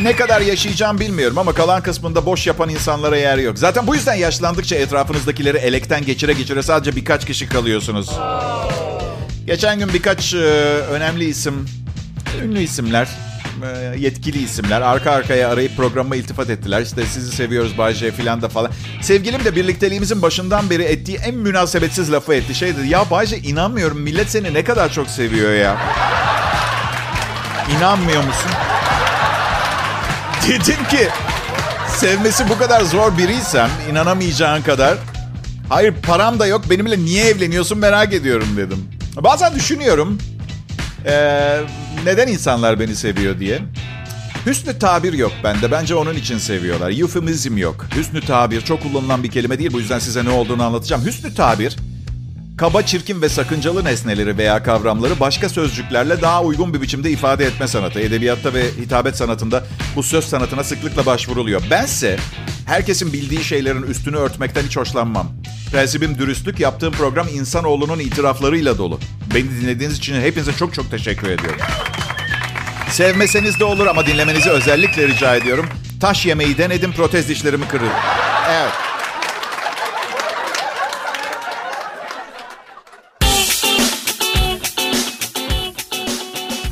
ne 0.02 0.16
kadar 0.16 0.42
yaşayacağım 0.42 1.00
bilmiyorum 1.00 1.38
ama 1.38 1.54
kalan 1.54 1.84
kısmında 1.84 2.26
boş 2.26 2.48
yapan 2.48 2.70
insanlara 2.70 3.18
yer 3.18 3.38
yok. 3.38 3.60
Zaten 3.60 3.88
bu 3.88 3.96
yüzden 3.96 4.14
yaşlandıkça 4.16 4.76
etrafınızdakileri 4.76 5.58
elekten 5.58 6.06
geçire 6.06 6.34
geçire 6.34 6.64
sadece 6.64 6.96
birkaç 6.96 7.26
kişi 7.26 7.50
kalıyorsunuz. 7.50 8.10
Geçen 9.46 9.80
gün 9.80 9.94
birkaç 9.94 10.34
e, 10.34 10.38
önemli 10.92 11.26
isim, 11.26 11.66
ünlü 12.44 12.60
isimler, 12.60 13.08
yetkili 13.98 14.44
isimler 14.44 14.82
arka 14.82 15.12
arkaya 15.12 15.50
arayıp 15.50 15.78
programa 15.78 16.16
iltifat 16.16 16.50
ettiler. 16.50 16.82
İşte 16.82 17.06
sizi 17.06 17.36
seviyoruz 17.36 17.78
Bay 17.78 17.94
J 17.94 18.12
filan 18.12 18.42
da 18.42 18.50
falan. 18.50 18.72
Sevgilim 19.02 19.46
de 19.46 19.56
birlikteliğimizin 19.56 20.22
başından 20.22 20.70
beri 20.70 20.84
ettiği 20.84 21.18
en 21.18 21.36
münasebetsiz 21.36 22.12
lafı 22.12 22.34
etti. 22.34 22.56
Şey 22.56 22.78
dedi 22.78 22.88
ya 22.88 23.10
Bay 23.12 23.26
J 23.26 23.38
inanmıyorum 23.38 24.00
millet 24.00 24.30
seni 24.30 24.54
ne 24.54 24.64
kadar 24.64 24.92
çok 24.92 25.08
seviyor 25.08 25.54
ya. 25.54 25.78
İnanmıyor 27.78 28.24
musun? 28.24 28.52
Dedim 30.48 30.88
ki 30.90 31.08
sevmesi 31.88 32.50
bu 32.50 32.58
kadar 32.58 32.82
zor 32.82 33.18
biriysem 33.18 33.70
inanamayacağın 33.92 34.62
kadar. 34.62 34.98
Hayır 35.70 35.94
param 36.08 36.40
da 36.40 36.48
yok 36.48 36.70
benimle 36.70 36.98
niye 36.98 37.26
evleniyorsun 37.26 37.78
merak 37.78 38.14
ediyorum 38.14 38.48
dedim. 38.58 38.90
Bazen 39.22 39.56
düşünüyorum 39.56 40.18
ee, 41.06 41.60
neden 42.06 42.28
insanlar 42.28 42.80
beni 42.80 42.96
seviyor 42.96 43.40
diye. 43.40 43.60
Hüsnü 44.46 44.80
tabir 44.80 45.14
yok 45.14 45.32
bende. 45.44 45.72
Bence 45.72 45.96
onun 45.96 46.14
için 46.14 46.38
seviyorlar. 46.38 47.00
Eufemizm 47.00 47.58
yok. 47.58 47.86
Hüsnü 47.96 48.22
tabir 48.22 48.62
çok 48.62 48.84
kullanılan 48.84 49.24
bir 49.24 49.32
kelime 49.32 49.60
değil. 49.60 49.74
Bu 49.74 49.80
yüzden 49.80 50.00
size 50.00 50.26
ne 50.26 50.30
olduğunu 50.30 50.64
anlatacağım. 50.64 51.06
Hüsnü 51.06 51.36
tabir 51.36 51.78
kaba, 52.58 52.82
çirkin 52.82 53.22
ve 53.22 53.30
sakıncalı 53.30 53.84
nesneleri 53.84 54.38
veya 54.38 54.64
kavramları 54.64 55.20
başka 55.20 55.50
sözcüklerle 55.50 56.22
daha 56.22 56.44
uygun 56.44 56.74
bir 56.74 56.82
biçimde 56.82 57.12
ifade 57.12 57.46
etme 57.46 57.68
sanatı. 57.68 58.00
Edebiyatta 58.00 58.54
ve 58.54 58.64
hitabet 58.72 59.18
sanatında 59.18 59.64
bu 59.96 60.04
söz 60.04 60.26
sanatına 60.26 60.64
sıklıkla 60.64 61.06
başvuruluyor. 61.06 61.62
Bense 61.72 62.18
herkesin 62.66 63.14
bildiği 63.14 63.44
şeylerin 63.44 63.84
üstünü 63.84 64.16
örtmekten 64.18 64.64
hiç 64.64 64.78
hoşlanmam. 64.78 65.43
Prensibim 65.74 66.18
dürüstlük, 66.18 66.60
yaptığım 66.60 66.94
program 66.94 67.28
insanoğlunun 67.28 68.00
itiraflarıyla 68.00 68.78
dolu. 68.78 69.00
Beni 69.36 69.62
dinlediğiniz 69.62 69.98
için 69.98 70.22
hepinize 70.22 70.54
çok 70.54 70.74
çok 70.74 70.92
teşekkür 70.92 71.30
ediyorum. 71.30 71.60
Sevmeseniz 72.90 73.60
de 73.60 73.64
olur 73.64 73.88
ama 73.88 74.06
dinlemenizi 74.06 74.50
özellikle 74.50 75.08
rica 75.08 75.36
ediyorum. 75.36 75.66
Taş 76.02 76.26
yemeği 76.26 76.58
denedim, 76.58 76.92
protez 76.92 77.30
dişlerimi 77.30 77.68
kırıldı. 77.68 77.92
Evet. 78.50 78.72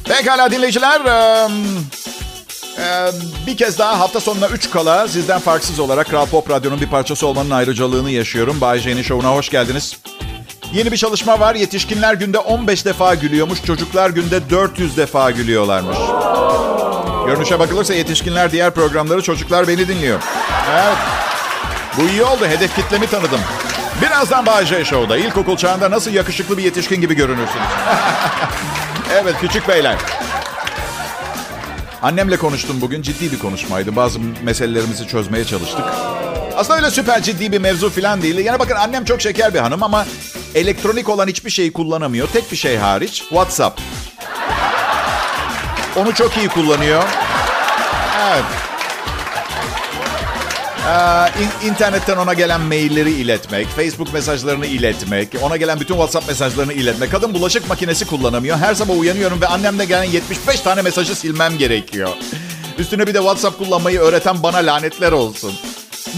Pekala 0.03 0.51
dinleyiciler. 0.51 1.01
Bir 3.47 3.57
kez 3.57 3.79
daha 3.79 3.99
hafta 3.99 4.19
sonuna 4.19 4.47
3 4.47 4.71
kala 4.71 5.07
sizden 5.07 5.39
farksız 5.39 5.79
olarak 5.79 6.09
Kral 6.09 6.25
Pop 6.25 6.49
Radyo'nun 6.49 6.81
bir 6.81 6.87
parçası 6.87 7.27
olmanın 7.27 7.49
ayrıcalığını 7.49 8.11
yaşıyorum. 8.11 8.61
Bay 8.61 8.79
J'nin 8.79 9.01
şovuna 9.01 9.29
hoş 9.29 9.49
geldiniz. 9.49 9.97
Yeni 10.73 10.91
bir 10.91 10.97
çalışma 10.97 11.39
var. 11.39 11.55
Yetişkinler 11.55 12.13
günde 12.13 12.37
15 12.37 12.85
defa 12.85 13.15
gülüyormuş. 13.15 13.63
Çocuklar 13.63 14.09
günde 14.09 14.49
400 14.49 14.97
defa 14.97 15.31
gülüyorlarmış. 15.31 15.97
Görünüşe 17.25 17.59
bakılırsa 17.59 17.93
yetişkinler 17.93 18.51
diğer 18.51 18.71
programları, 18.71 19.21
çocuklar 19.21 19.67
beni 19.67 19.87
dinliyor. 19.87 20.19
Evet. 20.71 20.97
Bu 21.97 22.01
iyi 22.09 22.23
oldu. 22.23 22.45
Hedef 22.47 22.75
kitlemi 22.75 23.07
tanıdım. 23.07 23.39
Birazdan 24.01 24.45
Bay 24.45 24.65
J 24.65 24.85
Show'da 24.85 25.17
ilkokul 25.17 25.57
çağında 25.57 25.91
nasıl 25.91 26.11
yakışıklı 26.11 26.57
bir 26.57 26.63
yetişkin 26.63 27.01
gibi 27.01 27.15
görünürsünüz. 27.15 27.67
evet 29.21 29.35
küçük 29.41 29.67
beyler. 29.67 29.95
Annemle 32.01 32.37
konuştum 32.37 32.81
bugün. 32.81 33.01
Ciddi 33.01 33.31
bir 33.31 33.39
konuşmaydı. 33.39 33.95
Bazı 33.95 34.19
meselelerimizi 34.43 35.07
çözmeye 35.07 35.45
çalıştık. 35.45 35.85
Aslında 36.57 36.79
öyle 36.79 36.91
süper 36.91 37.21
ciddi 37.23 37.51
bir 37.51 37.59
mevzu 37.59 37.89
falan 37.89 38.21
değil. 38.21 38.37
Yani 38.37 38.59
bakın 38.59 38.75
annem 38.75 39.05
çok 39.05 39.21
şeker 39.21 39.53
bir 39.53 39.59
hanım 39.59 39.83
ama 39.83 40.05
elektronik 40.55 41.09
olan 41.09 41.27
hiçbir 41.27 41.49
şeyi 41.49 41.73
kullanamıyor. 41.73 42.27
Tek 42.27 42.51
bir 42.51 42.57
şey 42.57 42.77
hariç 42.77 43.13
WhatsApp. 43.19 43.81
Onu 45.95 46.13
çok 46.13 46.37
iyi 46.37 46.47
kullanıyor. 46.47 47.03
Evet. 48.31 48.43
Ee, 50.87 51.67
internetten 51.67 52.17
ona 52.17 52.33
gelen 52.33 52.61
mailleri 52.61 53.11
iletmek, 53.11 53.67
Facebook 53.67 54.13
mesajlarını 54.13 54.65
iletmek, 54.65 55.29
ona 55.41 55.57
gelen 55.57 55.79
bütün 55.79 55.93
WhatsApp 55.93 56.27
mesajlarını 56.27 56.73
iletmek. 56.73 57.11
Kadın 57.11 57.33
bulaşık 57.33 57.69
makinesi 57.69 58.07
kullanamıyor. 58.07 58.57
Her 58.57 58.75
sabah 58.75 58.97
uyanıyorum 58.99 59.41
ve 59.41 59.47
annemle 59.47 59.85
gelen 59.85 60.03
75 60.03 60.59
tane 60.59 60.81
mesajı 60.81 61.15
silmem 61.15 61.57
gerekiyor. 61.57 62.09
Üstüne 62.77 63.07
bir 63.07 63.13
de 63.13 63.17
WhatsApp 63.17 63.57
kullanmayı 63.57 63.99
öğreten 63.99 64.43
bana 64.43 64.57
lanetler 64.57 65.11
olsun. 65.11 65.53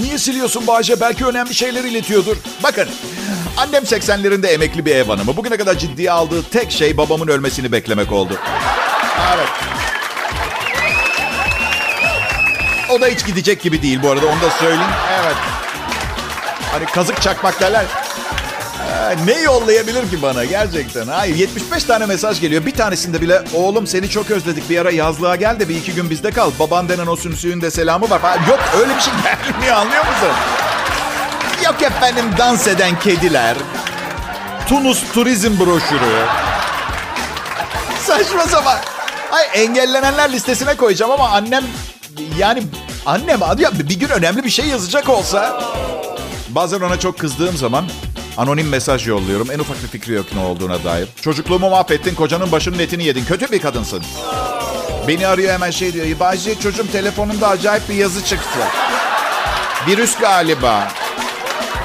Niye 0.02 0.18
siliyorsun 0.18 0.68
Bahçe? 0.68 1.00
Belki 1.02 1.26
önemli 1.26 1.56
şeyler 1.56 1.84
iletiyordur. 1.84 2.38
Bakın, 2.64 2.90
annem 3.58 3.84
80'lerinde 3.84 4.48
emekli 4.48 4.86
bir 4.86 4.96
ev 4.96 5.06
hanımı. 5.08 5.38
Bugüne 5.38 5.58
kadar 5.58 5.78
ciddiye 5.78 6.12
aldığı 6.12 6.44
tek 6.44 6.72
şey 6.72 6.98
babamın 6.98 7.28
ölmesini 7.28 7.72
beklemek 7.72 8.12
oldu. 8.12 8.34
Evet. 9.36 9.73
O 12.94 13.02
da 13.02 13.08
hiç 13.08 13.26
gidecek 13.26 13.62
gibi 13.62 13.82
değil 13.82 14.00
bu 14.04 14.12
arada 14.12 14.26
onu 14.26 14.42
da 14.42 14.50
söyleyeyim. 14.60 14.92
Evet. 15.24 15.36
Hani 16.72 16.86
kazık 16.86 17.22
çakmak 17.22 17.62
derler. 17.62 17.86
Ee, 18.92 19.16
ne 19.26 19.42
yollayabilir 19.42 20.10
ki 20.10 20.22
bana 20.22 20.46
gerçekten? 20.46 21.08
Hayır 21.08 21.36
75 21.36 21.84
tane 21.84 22.06
mesaj 22.06 22.42
geliyor. 22.42 22.66
Bir 22.66 22.72
tanesinde 22.72 23.22
bile 23.22 23.42
oğlum 23.54 23.88
seni 23.88 24.10
çok 24.10 24.32
özledik 24.32 24.70
bir 24.70 24.80
ara 24.80 24.92
yazlığa 24.92 25.36
gel 25.36 25.60
de 25.60 25.70
bir 25.70 25.76
iki 25.76 25.94
gün 25.94 26.10
bizde 26.10 26.32
kal. 26.32 26.52
Baban 26.60 26.90
denen 26.90 27.08
o 27.08 27.16
sümsüğün 27.16 27.62
de 27.62 27.72
selamı 27.72 28.10
var. 28.10 28.22
Yok 28.50 28.60
öyle 28.82 28.96
bir 28.96 29.02
şey 29.02 29.14
gelmiyor 29.24 29.76
anlıyor 29.76 30.06
musun? 30.06 30.36
Yok 31.66 31.82
efendim 31.82 32.26
dans 32.38 32.68
eden 32.68 33.00
kediler. 33.00 33.56
Tunus 34.68 35.04
turizm 35.14 35.60
broşürü. 35.60 36.26
Saçma 38.00 38.44
sapan. 38.44 38.78
Ay 39.32 39.64
engellenenler 39.64 40.32
listesine 40.32 40.76
koyacağım 40.76 41.12
ama 41.12 41.30
annem 41.30 41.64
yani 42.38 42.64
annem 43.06 43.40
ya 43.60 43.72
bir 43.80 44.00
gün 44.00 44.10
önemli 44.10 44.44
bir 44.44 44.50
şey 44.50 44.66
yazacak 44.66 45.10
olsa 45.10 45.62
bazen 46.50 46.82
ona 46.82 47.00
çok 47.00 47.20
kızdığım 47.20 47.58
zaman 47.58 47.86
anonim 48.38 48.70
mesaj 48.70 49.08
yolluyorum. 49.08 49.52
En 49.52 49.60
ufak 49.60 49.84
bir 49.84 49.88
fikri 49.88 50.14
yok 50.14 50.26
ne 50.36 50.40
olduğuna 50.40 50.84
dair. 50.84 51.08
Çocukluğumu 51.22 51.70
mahvettin, 51.70 52.16
kocanın 52.16 52.52
başının 52.52 52.80
etini 52.80 53.04
yedin. 53.04 53.26
Kötü 53.26 53.52
bir 53.52 53.62
kadınsın. 53.62 54.04
Beni 55.08 55.28
arıyor 55.28 55.54
hemen 55.54 55.72
şey 55.72 55.94
diyor. 55.94 56.20
Bayce 56.20 56.60
çocuğum 56.60 56.92
telefonumda 56.92 57.48
acayip 57.48 57.90
bir 57.90 57.96
yazı 57.96 58.26
çıktı. 58.26 58.60
Virüs 59.88 60.18
galiba. 60.18 60.88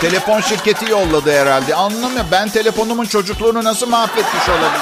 Telefon 0.01 0.41
şirketi 0.41 0.91
yolladı 0.91 1.33
herhalde. 1.33 1.75
Anlamıyor. 1.75 2.25
Ben 2.31 2.49
telefonumun 2.49 3.05
çocukluğunu 3.05 3.65
nasıl 3.65 3.89
mahvetmiş 3.89 4.49
olabilir? 4.49 4.81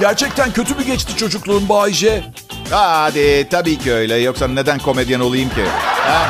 Gerçekten 0.00 0.52
kötü 0.52 0.74
mü 0.74 0.84
geçti 0.84 1.16
çocukluğun 1.16 1.68
Bayce? 1.68 2.24
Hadi 2.70 3.48
tabii 3.50 3.78
ki 3.78 3.92
öyle. 3.92 4.16
Yoksa 4.16 4.48
neden 4.48 4.78
komedyen 4.78 5.20
olayım 5.20 5.48
ki? 5.48 5.64
Ha? 6.06 6.26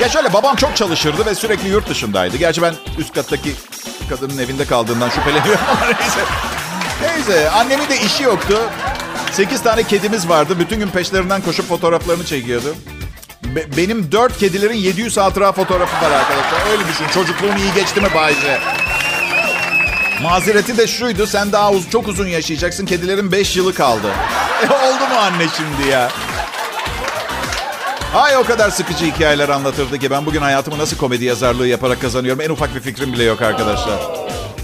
Ya 0.00 0.08
şöyle 0.08 0.32
babam 0.32 0.56
çok 0.56 0.76
çalışırdı 0.76 1.26
ve 1.26 1.34
sürekli 1.34 1.68
yurt 1.68 1.88
dışındaydı. 1.88 2.36
Gerçi 2.36 2.62
ben 2.62 2.74
üst 2.98 3.14
kattaki 3.14 3.52
kadının 4.08 4.38
evinde 4.38 4.64
kaldığından 4.64 5.08
şüpheleniyorum 5.08 5.60
ama 5.70 5.86
neyse. 5.86 6.20
Neyse 7.02 7.50
annemin 7.50 7.88
de 7.88 8.00
işi 8.00 8.22
yoktu. 8.22 8.58
Sekiz 9.32 9.62
tane 9.62 9.82
kedimiz 9.82 10.28
vardı. 10.28 10.58
Bütün 10.58 10.78
gün 10.78 10.88
peşlerinden 10.88 11.40
koşup 11.42 11.68
fotoğraflarını 11.68 12.24
çekiyordu. 12.24 12.74
Be- 13.44 13.76
benim 13.76 14.12
dört 14.12 14.38
kedilerin 14.38 14.74
700 14.76 15.16
hatıra 15.16 15.52
fotoğrafı 15.52 16.06
var 16.06 16.10
arkadaşlar. 16.10 16.70
Öyle 16.72 16.82
düşün. 16.88 17.04
Çocukluğum 17.14 17.56
iyi 17.58 17.74
geçti 17.74 18.00
mi 18.00 18.08
Bayce? 18.14 18.58
Mazereti 20.22 20.76
de 20.76 20.86
şuydu. 20.86 21.26
Sen 21.26 21.52
daha 21.52 21.72
uz 21.72 21.90
çok 21.90 22.08
uzun 22.08 22.26
yaşayacaksın. 22.26 22.86
Kedilerin 22.86 23.32
5 23.32 23.56
yılı 23.56 23.74
kaldı. 23.74 24.06
E, 24.62 24.66
oldu 24.66 25.08
mu 25.08 25.16
anne 25.20 25.46
şimdi 25.56 25.90
ya? 25.90 26.08
Ay 28.14 28.36
o 28.36 28.44
kadar 28.44 28.70
sıkıcı 28.70 29.04
hikayeler 29.04 29.48
anlatırdı 29.48 29.98
ki 29.98 30.10
ben 30.10 30.26
bugün 30.26 30.40
hayatımı 30.42 30.78
nasıl 30.78 30.96
komedi 30.96 31.24
yazarlığı 31.24 31.68
yaparak 31.68 32.00
kazanıyorum. 32.00 32.40
En 32.40 32.50
ufak 32.50 32.74
bir 32.74 32.80
fikrim 32.80 33.12
bile 33.12 33.24
yok 33.24 33.42
arkadaşlar. 33.42 33.98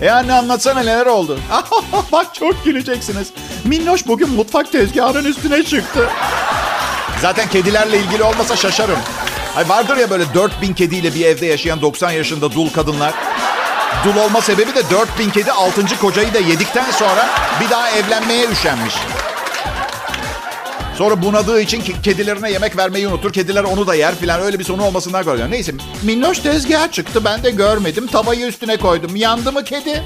E 0.03 0.11
anne 0.11 0.33
anlatsana 0.33 0.81
neler 0.81 1.07
oldu? 1.07 1.39
Bak 2.13 2.35
çok 2.35 2.65
güleceksiniz. 2.65 3.29
Minnoş 3.65 4.07
bugün 4.07 4.31
mutfak 4.31 4.73
tezgahının 4.73 5.25
üstüne 5.25 5.65
çıktı. 5.65 6.09
Zaten 7.23 7.49
kedilerle 7.49 7.99
ilgili 7.99 8.23
olmasa 8.23 8.57
şaşarım. 8.57 8.99
Ay 9.57 9.69
vardır 9.69 9.97
ya 9.97 10.11
böyle 10.11 10.35
4000 10.35 10.75
kediyle 10.75 11.15
bir 11.15 11.25
evde 11.25 11.47
yaşayan 11.47 11.83
90 11.83 12.11
yaşında 12.11 12.53
dul 12.53 12.71
kadınlar. 12.71 13.15
Dul 14.05 14.17
olma 14.17 14.41
sebebi 14.41 14.75
de 14.75 14.91
4000 14.91 15.31
kedi 15.31 15.53
6. 15.53 15.99
kocayı 16.01 16.35
da 16.35 16.39
yedikten 16.39 16.91
sonra 16.91 17.29
bir 17.61 17.71
daha 17.71 17.91
evlenmeye 17.91 18.47
üşenmiş. 18.49 18.95
Sonra 20.99 21.23
bunadığı 21.23 21.61
için 21.61 21.83
kedilerine 22.03 22.51
yemek 22.51 22.77
vermeyi 22.77 23.09
unutur. 23.09 23.33
Kediler 23.33 23.65
onu 23.65 23.87
da 23.87 23.95
yer 23.95 24.15
filan. 24.15 24.41
Öyle 24.41 24.59
bir 24.59 24.65
sonu 24.65 24.85
olmasından 24.85 25.25
korkuyorum. 25.25 25.53
Neyse 25.53 25.73
minnoş 26.03 26.39
tezgah 26.39 26.93
çıktı. 26.93 27.25
Ben 27.25 27.43
de 27.43 27.51
görmedim. 27.51 28.07
Tavayı 28.07 28.47
üstüne 28.47 28.77
koydum. 28.77 29.17
Yandı 29.17 29.53
mı 29.53 29.65
kedi? 29.65 30.03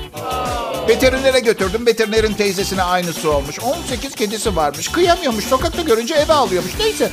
Veterinere 0.89 1.41
götürdüm. 1.41 1.87
Veterinerin 1.87 2.35
teyzesine 2.35 2.83
aynısı 2.83 3.31
olmuş. 3.33 3.61
18 3.61 4.15
kedisi 4.15 4.57
varmış. 4.57 4.89
Kıyamıyormuş. 4.89 5.45
Sokakta 5.45 5.83
görünce 5.83 6.15
eve 6.15 6.33
alıyormuş. 6.33 6.73
Neyse. 6.79 7.11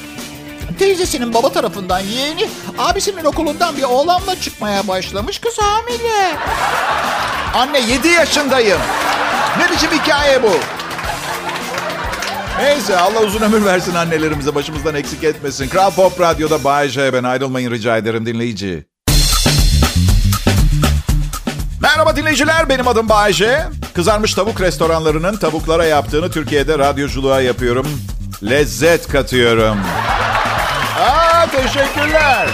Teyzesinin 0.79 1.33
baba 1.33 1.49
tarafından 1.49 1.99
yeğeni 1.99 2.49
abisinin 2.77 3.23
okulundan 3.25 3.77
bir 3.77 3.83
oğlanla 3.83 4.41
çıkmaya 4.41 4.87
başlamış. 4.87 5.39
Kız 5.39 5.57
hamile. 5.59 6.37
Anne 7.53 7.79
7 7.79 8.07
yaşındayım. 8.07 8.79
Ne 9.57 9.71
biçim 9.71 9.91
hikaye 9.91 10.43
bu? 10.43 10.51
Neyse 12.61 12.97
Allah 12.97 13.19
uzun 13.19 13.41
ömür 13.41 13.65
versin 13.65 13.95
annelerimize 13.95 14.55
başımızdan 14.55 14.95
eksik 14.95 15.23
etmesin. 15.23 15.69
Kral 15.69 15.91
Pop 15.91 16.21
Radyo'da 16.21 16.63
Bay 16.63 16.89
J. 16.89 17.13
Ben 17.13 17.23
ayrılmayın 17.23 17.71
rica 17.71 17.97
ederim 17.97 18.25
dinleyici. 18.25 18.85
Merhaba 21.81 22.15
dinleyiciler 22.15 22.69
benim 22.69 22.87
adım 22.87 23.09
Bay 23.09 23.33
J. 23.33 23.63
Kızarmış 23.93 24.33
tavuk 24.33 24.61
restoranlarının 24.61 25.37
tavuklara 25.37 25.85
yaptığını 25.85 26.31
Türkiye'de 26.31 26.79
radyoculuğa 26.79 27.41
yapıyorum. 27.41 27.87
Lezzet 28.43 29.07
katıyorum. 29.07 29.77
Teşekkürler. 31.47 32.47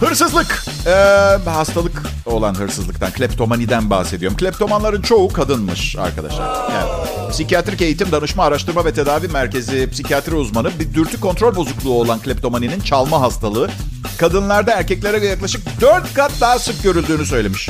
Hırsızlık. 0.00 0.64
Ee, 0.86 1.50
hastalık 1.50 2.02
olan 2.26 2.54
hırsızlıktan, 2.54 3.10
kleptomaniden 3.10 3.90
bahsediyorum. 3.90 4.38
Kleptomanların 4.38 5.02
çoğu 5.02 5.32
kadınmış 5.32 5.96
arkadaşlar. 5.96 6.70
Yani, 6.70 6.90
psikiyatrik 7.30 7.82
eğitim, 7.82 8.12
danışma, 8.12 8.44
araştırma 8.44 8.84
ve 8.84 8.94
tedavi 8.94 9.28
merkezi 9.28 9.90
psikiyatri 9.90 10.34
uzmanı 10.34 10.70
bir 10.78 10.94
dürtü 10.94 11.20
kontrol 11.20 11.56
bozukluğu 11.56 12.00
olan 12.00 12.18
kleptomaninin 12.18 12.80
çalma 12.80 13.20
hastalığı 13.20 13.70
kadınlarda 14.18 14.72
erkeklere 14.72 15.26
yaklaşık 15.26 15.80
4 15.80 16.14
kat 16.14 16.32
daha 16.40 16.58
sık 16.58 16.82
görüldüğünü 16.82 17.26
söylemiş. 17.26 17.68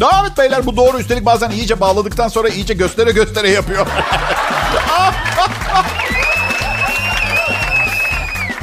Devam 0.00 0.26
et 0.26 0.38
beyler 0.38 0.66
bu 0.66 0.76
doğru. 0.76 0.98
Üstelik 0.98 1.26
bazen 1.26 1.50
iyice 1.50 1.80
bağladıktan 1.80 2.28
sonra 2.28 2.48
iyice 2.48 2.74
göstere 2.74 3.10
göstere 3.10 3.50
yapıyor. 3.50 3.86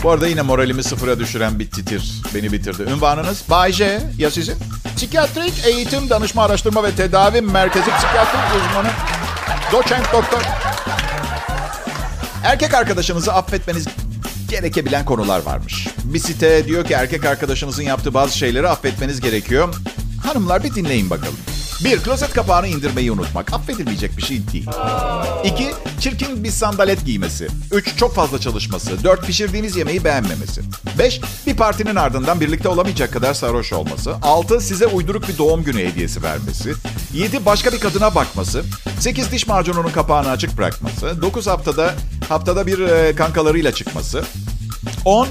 Bu 0.04 0.12
arada 0.12 0.28
yine 0.28 0.42
moralimi 0.42 0.84
sıfıra 0.84 1.20
düşüren 1.20 1.60
bir 1.60 1.72
titir 1.72 2.22
beni 2.36 2.52
bitirdi. 2.52 2.84
Ünvanınız 2.84 3.44
Bay 3.50 3.72
J. 3.72 4.02
Ya 4.18 4.32
sizin? 4.32 4.56
Psikiyatrik 4.96 5.66
Eğitim 5.66 6.10
Danışma 6.10 6.44
Araştırma 6.44 6.84
ve 6.84 6.92
Tedavi 6.92 7.42
Merkezi 7.42 7.92
Psikiyatrik 7.92 8.42
Uzmanı. 8.56 8.90
Doçent 9.72 10.14
Doktor. 10.14 10.42
Erkek 12.44 12.74
arkadaşınızı 12.74 13.34
affetmeniz 13.34 13.88
gerekebilen 14.50 15.06
konular 15.06 15.42
varmış. 15.42 15.88
Bir 16.04 16.20
site 16.20 16.66
diyor 16.66 16.86
ki 16.86 16.94
erkek 16.94 17.26
arkadaşınızın 17.26 17.84
yaptığı 17.84 18.14
bazı 18.14 18.38
şeyleri 18.38 18.68
affetmeniz 18.68 19.22
gerekiyor. 19.22 19.76
Hanımlar 20.24 20.64
bir 20.64 20.76
dinleyin 20.76 21.10
bakalım. 21.10 21.38
Bir, 21.84 22.00
klozet 22.00 22.34
kapağını 22.34 22.68
indirmeyi 22.68 23.12
unutmak. 23.12 23.54
Affedilmeyecek 23.54 24.18
bir 24.18 24.22
şey 24.22 24.48
değil. 24.54 24.68
İki, 25.44 25.72
çirkin 26.00 26.44
bir 26.44 26.52
sandalet 26.52 27.06
giymesi. 27.06 27.48
Üç, 27.72 27.98
çok 27.98 28.16
fazla 28.16 28.40
çalışması. 28.40 29.04
Dört, 29.04 29.28
pişirdiğiniz 29.28 29.76
yemeği 29.76 30.04
beğenmemesi. 30.04 30.62
Beş, 30.98 31.22
bir 31.48 31.56
partinin 31.56 31.96
ardından 31.96 32.42
birlikte 32.42 32.70
olamayacak 32.70 33.14
kadar 33.14 33.34
sarhoş 33.34 33.74
olması. 33.74 34.16
Altı, 34.22 34.62
size 34.62 34.88
uyduruk 34.88 35.28
bir 35.28 35.38
doğum 35.38 35.64
günü 35.64 35.88
hediyesi 35.88 36.24
vermesi. 36.24 36.74
Yedi, 37.14 37.46
başka 37.46 37.72
bir 37.72 37.80
kadına 37.80 38.16
bakması. 38.16 38.64
Sekiz, 39.00 39.32
diş 39.32 39.48
macununun 39.48 39.92
kapağını 39.92 40.30
açık 40.30 40.58
bırakması. 40.58 41.22
Dokuz, 41.22 41.48
haftada 41.48 41.94
haftada 42.30 42.68
bir 42.68 42.80
e, 42.80 43.16
kankalarıyla 43.16 43.72
çıkması. 43.72 44.24
On, 45.06 45.28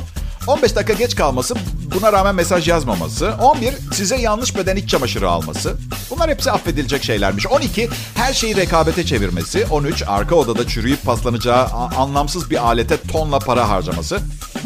15 0.49 0.77
dakika 0.77 0.93
geç 0.93 1.17
kalması, 1.17 1.55
buna 1.95 2.13
rağmen 2.13 2.35
mesaj 2.35 2.69
yazmaması. 2.69 3.35
11, 3.43 3.75
size 3.93 4.17
yanlış 4.17 4.57
beden 4.57 4.77
iç 4.77 4.91
çamaşırı 4.91 5.31
alması. 5.31 5.77
Bunlar 6.11 6.31
hepsi 6.31 6.51
affedilecek 6.51 7.05
şeylermiş. 7.05 7.47
12, 7.47 7.89
her 8.15 8.33
şeyi 8.33 8.57
rekabete 8.57 9.07
çevirmesi. 9.07 9.67
13, 9.71 10.03
arka 10.07 10.35
odada 10.35 10.69
çürüyüp 10.69 11.05
paslanacağı 11.05 11.67
anlamsız 11.97 12.51
bir 12.51 12.65
alete 12.67 12.97
tonla 13.03 13.39
para 13.39 13.69
harcaması. 13.69 14.19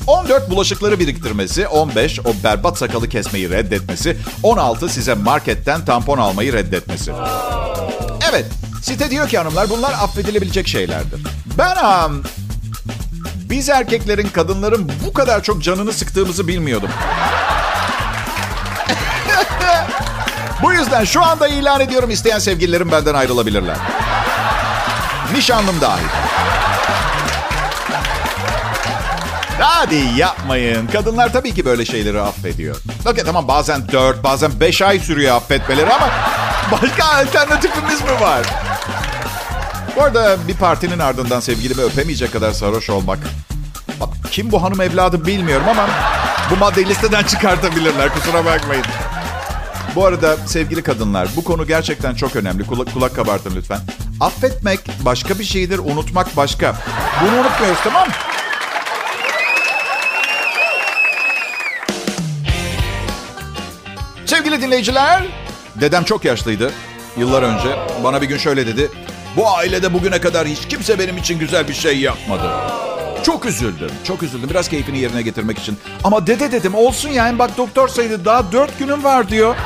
14, 0.06 0.50
bulaşıkları 0.50 0.98
biriktirmesi. 0.98 1.68
15, 1.68 2.20
o 2.20 2.44
berbat 2.44 2.78
sakalı 2.78 3.08
kesmeyi 3.08 3.50
reddetmesi. 3.50 4.16
16, 4.42 4.88
size 4.88 5.14
marketten 5.14 5.84
tampon 5.84 6.18
almayı 6.18 6.52
reddetmesi. 6.52 7.12
Evet, 8.30 8.46
site 8.82 9.10
diyor 9.10 9.28
ki 9.28 9.38
hanımlar 9.38 9.70
bunlar 9.70 9.92
affedilebilecek 9.92 10.68
şeylerdir. 10.68 11.20
Ben 11.58 11.76
um, 11.84 12.22
biz 13.52 13.68
erkeklerin 13.68 14.28
kadınların 14.28 14.92
bu 15.06 15.12
kadar 15.12 15.42
çok 15.42 15.62
canını 15.62 15.92
sıktığımızı 15.92 16.48
bilmiyordum. 16.48 16.90
bu 20.62 20.72
yüzden 20.72 21.04
şu 21.04 21.22
anda 21.22 21.48
ilan 21.48 21.80
ediyorum 21.80 22.10
isteyen 22.10 22.38
sevgililerim 22.38 22.92
benden 22.92 23.14
ayrılabilirler. 23.14 23.76
Nişanlım 25.34 25.80
dahil. 25.80 26.06
Hadi 29.60 29.96
yapmayın. 30.16 30.86
Kadınlar 30.86 31.32
tabii 31.32 31.54
ki 31.54 31.64
böyle 31.64 31.84
şeyleri 31.84 32.20
affediyor. 32.20 32.76
Okey 33.06 33.24
tamam 33.24 33.48
bazen 33.48 33.88
4, 33.92 34.24
bazen 34.24 34.60
5 34.60 34.82
ay 34.82 34.98
sürüyor 34.98 35.36
affetmeleri 35.36 35.92
ama 35.92 36.08
başka 36.72 37.04
alternatifimiz 37.04 38.02
mi 38.02 38.20
var? 38.20 38.42
Bu 39.96 40.02
arada 40.02 40.36
bir 40.48 40.54
partinin 40.54 40.98
ardından 40.98 41.40
sevgilimi 41.40 41.82
öpemeyecek 41.82 42.32
kadar 42.32 42.52
sarhoş 42.52 42.90
olmak. 42.90 43.18
Bak 44.00 44.08
kim 44.30 44.52
bu 44.52 44.62
hanım 44.62 44.80
evladı 44.80 45.26
bilmiyorum 45.26 45.66
ama 45.70 45.88
bu 46.50 46.56
maddeyi 46.56 46.88
listeden 46.88 47.22
çıkartabilirler 47.22 48.14
kusura 48.14 48.44
bakmayın. 48.44 48.84
Bu 49.94 50.06
arada 50.06 50.36
sevgili 50.36 50.82
kadınlar 50.82 51.28
bu 51.36 51.44
konu 51.44 51.66
gerçekten 51.66 52.14
çok 52.14 52.36
önemli. 52.36 52.66
Kulak, 52.66 52.92
kulak 52.94 53.16
kabartın 53.16 53.52
lütfen. 53.56 53.80
Affetmek 54.20 54.80
başka 55.04 55.38
bir 55.38 55.44
şeydir, 55.44 55.78
unutmak 55.78 56.36
başka. 56.36 56.74
Bunu 57.22 57.40
unutmuyoruz 57.40 57.78
tamam 57.84 58.08
mı? 58.08 58.14
Sevgili 64.26 64.62
dinleyiciler, 64.62 65.22
dedem 65.80 66.04
çok 66.04 66.24
yaşlıydı 66.24 66.72
yıllar 67.16 67.42
önce. 67.42 67.76
Bana 68.04 68.22
bir 68.22 68.26
gün 68.26 68.38
şöyle 68.38 68.66
dedi. 68.66 68.90
Bu 69.36 69.56
ailede 69.56 69.92
bugüne 69.92 70.20
kadar 70.20 70.46
hiç 70.46 70.68
kimse 70.68 70.98
benim 70.98 71.16
için 71.16 71.38
güzel 71.38 71.68
bir 71.68 71.74
şey 71.74 71.98
yapmadı. 71.98 72.50
Çok 73.24 73.46
üzüldüm, 73.46 73.90
çok 74.04 74.22
üzüldüm. 74.22 74.50
Biraz 74.50 74.68
keyfini 74.68 74.98
yerine 74.98 75.22
getirmek 75.22 75.58
için. 75.58 75.78
Ama 76.04 76.26
dede 76.26 76.52
dedim 76.52 76.74
olsun 76.74 77.08
yani 77.08 77.38
bak 77.38 77.56
doktor 77.56 77.88
saydı 77.88 78.24
daha 78.24 78.52
dört 78.52 78.78
günüm 78.78 79.04
var 79.04 79.28
diyor. 79.28 79.56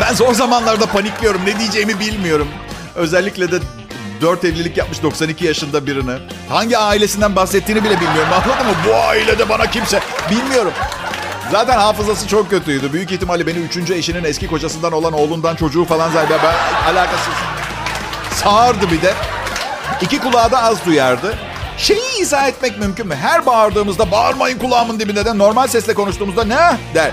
Ben 0.00 0.14
zor 0.14 0.34
zamanlarda 0.34 0.86
panikliyorum. 0.86 1.40
Ne 1.46 1.58
diyeceğimi 1.58 2.00
bilmiyorum. 2.00 2.48
Özellikle 2.94 3.52
de 3.52 3.56
dört 4.20 4.44
evlilik 4.44 4.76
yapmış 4.76 5.02
92 5.02 5.46
yaşında 5.46 5.86
birini. 5.86 6.12
Hangi 6.48 6.78
ailesinden 6.78 7.36
bahsettiğini 7.36 7.84
bile 7.84 8.00
bilmiyorum. 8.00 8.32
Anladın 8.32 8.66
mı? 8.66 8.74
Bu 8.88 8.94
ailede 8.94 9.48
bana 9.48 9.70
kimse... 9.70 10.00
Bilmiyorum. 10.30 10.72
Zaten 11.50 11.78
hafızası 11.78 12.28
çok 12.28 12.50
kötüydü. 12.50 12.92
Büyük 12.92 13.12
ihtimalle 13.12 13.46
beni 13.46 13.58
üçüncü 13.58 13.94
eşinin 13.94 14.24
eski 14.24 14.46
kocasından 14.46 14.92
olan 14.92 15.12
oğlundan 15.12 15.56
çocuğu 15.56 15.84
falan 15.84 16.10
zaten 16.10 16.38
ben 16.42 16.92
alakasız. 16.92 17.34
Sağırdı 18.32 18.90
bir 18.90 19.02
de. 19.02 19.14
İki 20.00 20.18
kulağı 20.18 20.50
da 20.52 20.62
az 20.62 20.84
duyardı. 20.86 21.34
Şeyi 21.78 22.20
izah 22.20 22.48
etmek 22.48 22.78
mümkün 22.78 23.06
mü? 23.06 23.14
Her 23.14 23.46
bağırdığımızda 23.46 24.10
bağırmayın 24.10 24.58
kulağımın 24.58 25.00
dibinde 25.00 25.24
de 25.24 25.38
normal 25.38 25.66
sesle 25.66 25.94
konuştuğumuzda 25.94 26.44
ne 26.44 26.76
der. 26.94 27.10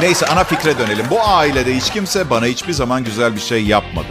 Neyse 0.00 0.26
ana 0.26 0.44
fikre 0.44 0.78
dönelim. 0.78 1.06
Bu 1.10 1.20
ailede 1.24 1.76
hiç 1.76 1.90
kimse 1.90 2.30
bana 2.30 2.46
hiçbir 2.46 2.72
zaman 2.72 3.04
güzel 3.04 3.34
bir 3.34 3.40
şey 3.40 3.64
yapmadı. 3.64 4.08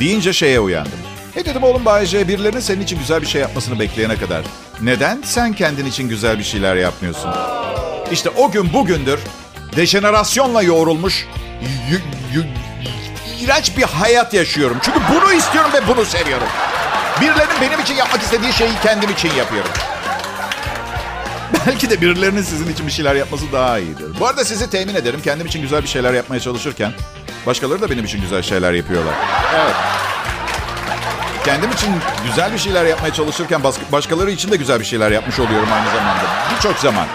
Deyince 0.00 0.32
şeye 0.32 0.60
uyandım. 0.60 1.07
E 1.36 1.44
dedim 1.44 1.62
oğlum 1.62 1.84
Bayece 1.84 2.28
birilerinin 2.28 2.60
senin 2.60 2.80
için 2.80 2.98
güzel 2.98 3.22
bir 3.22 3.26
şey 3.26 3.40
yapmasını 3.40 3.78
bekleyene 3.78 4.16
kadar. 4.16 4.42
Neden 4.80 5.22
sen 5.24 5.52
kendin 5.52 5.86
için 5.86 6.08
güzel 6.08 6.38
bir 6.38 6.44
şeyler 6.44 6.76
yapmıyorsun? 6.76 7.30
İşte 8.12 8.30
o 8.30 8.50
gün 8.50 8.72
bugündür 8.72 9.20
dejenerasyonla 9.76 10.62
yoğrulmuş 10.62 11.26
iğrenç 13.40 13.76
bir 13.76 13.82
hayat 13.82 14.34
yaşıyorum. 14.34 14.76
Çünkü 14.82 15.00
bunu 15.14 15.32
istiyorum 15.32 15.70
ve 15.74 15.88
bunu 15.88 16.04
seviyorum. 16.04 16.46
Birilerinin 17.20 17.60
benim 17.60 17.80
için 17.80 17.94
yapmak 17.94 18.22
istediği 18.22 18.52
şeyi 18.52 18.70
kendim 18.82 19.10
için 19.10 19.34
yapıyorum. 19.34 19.70
Belki 21.66 21.90
de 21.90 22.00
birilerinin 22.00 22.42
sizin 22.42 22.72
için 22.72 22.86
bir 22.86 22.92
şeyler 22.92 23.14
yapması 23.14 23.52
daha 23.52 23.78
iyidir. 23.78 24.20
Bu 24.20 24.26
arada 24.26 24.44
sizi 24.44 24.70
temin 24.70 24.94
ederim. 24.94 25.20
Kendim 25.22 25.46
için 25.46 25.62
güzel 25.62 25.82
bir 25.82 25.88
şeyler 25.88 26.12
yapmaya 26.12 26.40
çalışırken 26.40 26.92
başkaları 27.46 27.80
da 27.80 27.90
benim 27.90 28.04
için 28.04 28.20
güzel 28.20 28.42
şeyler 28.42 28.72
yapıyorlar. 28.72 29.14
Evet. 29.54 29.74
Kendim 31.48 31.70
için 31.70 31.88
güzel 32.26 32.52
bir 32.52 32.58
şeyler 32.58 32.84
yapmaya 32.84 33.12
çalışırken 33.12 33.60
başkaları 33.92 34.30
için 34.30 34.50
de 34.50 34.56
güzel 34.56 34.80
bir 34.80 34.84
şeyler 34.84 35.10
yapmış 35.10 35.38
oluyorum 35.38 35.68
aynı 35.72 35.86
zamanda. 35.86 36.22
Birçok 36.56 36.78
zaman. 36.78 37.06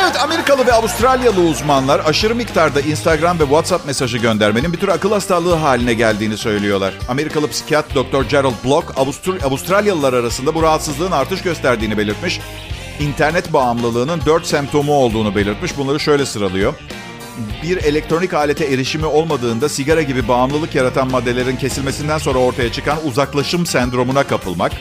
Evet 0.00 0.22
Amerikalı 0.22 0.66
ve 0.66 0.72
Avustralyalı 0.72 1.40
uzmanlar 1.40 2.02
aşırı 2.06 2.34
miktarda 2.34 2.80
Instagram 2.80 3.38
ve 3.38 3.42
WhatsApp 3.42 3.86
mesajı 3.86 4.18
göndermenin 4.18 4.72
bir 4.72 4.78
tür 4.78 4.88
akıl 4.88 5.12
hastalığı 5.12 5.54
haline 5.54 5.94
geldiğini 5.94 6.36
söylüyorlar. 6.36 6.94
Amerikalı 7.08 7.48
psikiyat 7.48 7.94
Dr. 7.94 8.22
Gerald 8.28 8.64
Block, 8.64 8.98
Avustur 8.98 9.42
Avustralyalılar 9.42 10.12
arasında 10.12 10.54
bu 10.54 10.62
rahatsızlığın 10.62 11.12
artış 11.12 11.42
gösterdiğini 11.42 11.98
belirtmiş. 11.98 12.40
İnternet 13.00 13.52
bağımlılığının 13.52 14.20
dört 14.26 14.46
semptomu 14.46 14.92
olduğunu 14.92 15.34
belirtmiş. 15.34 15.78
Bunları 15.78 16.00
şöyle 16.00 16.26
sıralıyor. 16.26 16.74
Bir 17.62 17.76
elektronik 17.76 18.34
alete 18.34 18.64
erişimi 18.64 19.06
olmadığında 19.06 19.68
sigara 19.68 20.02
gibi 20.02 20.28
bağımlılık 20.28 20.74
yaratan 20.74 21.10
maddelerin 21.10 21.56
kesilmesinden 21.56 22.18
sonra 22.18 22.38
ortaya 22.38 22.72
çıkan 22.72 23.06
uzaklaşım 23.06 23.66
sendromuna 23.66 24.22
kapılmak 24.22 24.72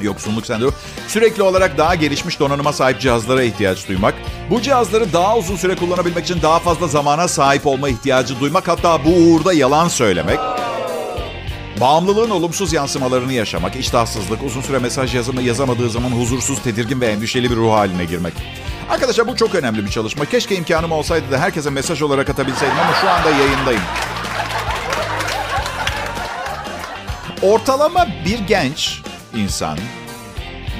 Yoksunluk 0.00 0.46
sendromu. 0.46 0.72
Sürekli 1.08 1.42
olarak 1.42 1.78
daha 1.78 1.94
gelişmiş 1.94 2.40
donanıma 2.40 2.72
sahip 2.72 3.00
cihazlara 3.00 3.42
ihtiyaç 3.42 3.88
duymak. 3.88 4.14
Bu 4.50 4.62
cihazları 4.62 5.12
daha 5.12 5.38
uzun 5.38 5.56
süre 5.56 5.76
kullanabilmek 5.76 6.24
için 6.24 6.42
daha 6.42 6.58
fazla 6.58 6.86
zamana 6.86 7.28
sahip 7.28 7.66
olma 7.66 7.88
ihtiyacı 7.88 8.40
duymak. 8.40 8.68
Hatta 8.68 9.04
bu 9.04 9.08
uğurda 9.08 9.52
yalan 9.52 9.88
söylemek. 9.88 10.38
Bağımlılığın 11.80 12.30
olumsuz 12.30 12.72
yansımalarını 12.72 13.32
yaşamak, 13.32 13.76
iştahsızlık, 13.76 14.42
uzun 14.42 14.60
süre 14.60 14.78
mesaj 14.78 15.14
yazımı 15.14 15.42
yazamadığı 15.42 15.90
zaman 15.90 16.10
huzursuz, 16.10 16.62
tedirgin 16.62 17.00
ve 17.00 17.06
endişeli 17.06 17.50
bir 17.50 17.56
ruh 17.56 17.72
haline 17.72 18.04
girmek. 18.04 18.32
Arkadaşlar 18.90 19.28
bu 19.28 19.36
çok 19.36 19.54
önemli 19.54 19.86
bir 19.86 19.90
çalışma. 19.90 20.24
Keşke 20.24 20.54
imkanım 20.54 20.92
olsaydı 20.92 21.30
da 21.30 21.38
herkese 21.38 21.70
mesaj 21.70 22.02
olarak 22.02 22.30
atabilseydim 22.30 22.76
ama 22.78 22.94
şu 23.00 23.10
anda 23.10 23.30
yayındayım. 23.30 23.82
Ortalama 27.42 28.06
bir 28.24 28.38
genç 28.38 29.02
insan. 29.34 29.78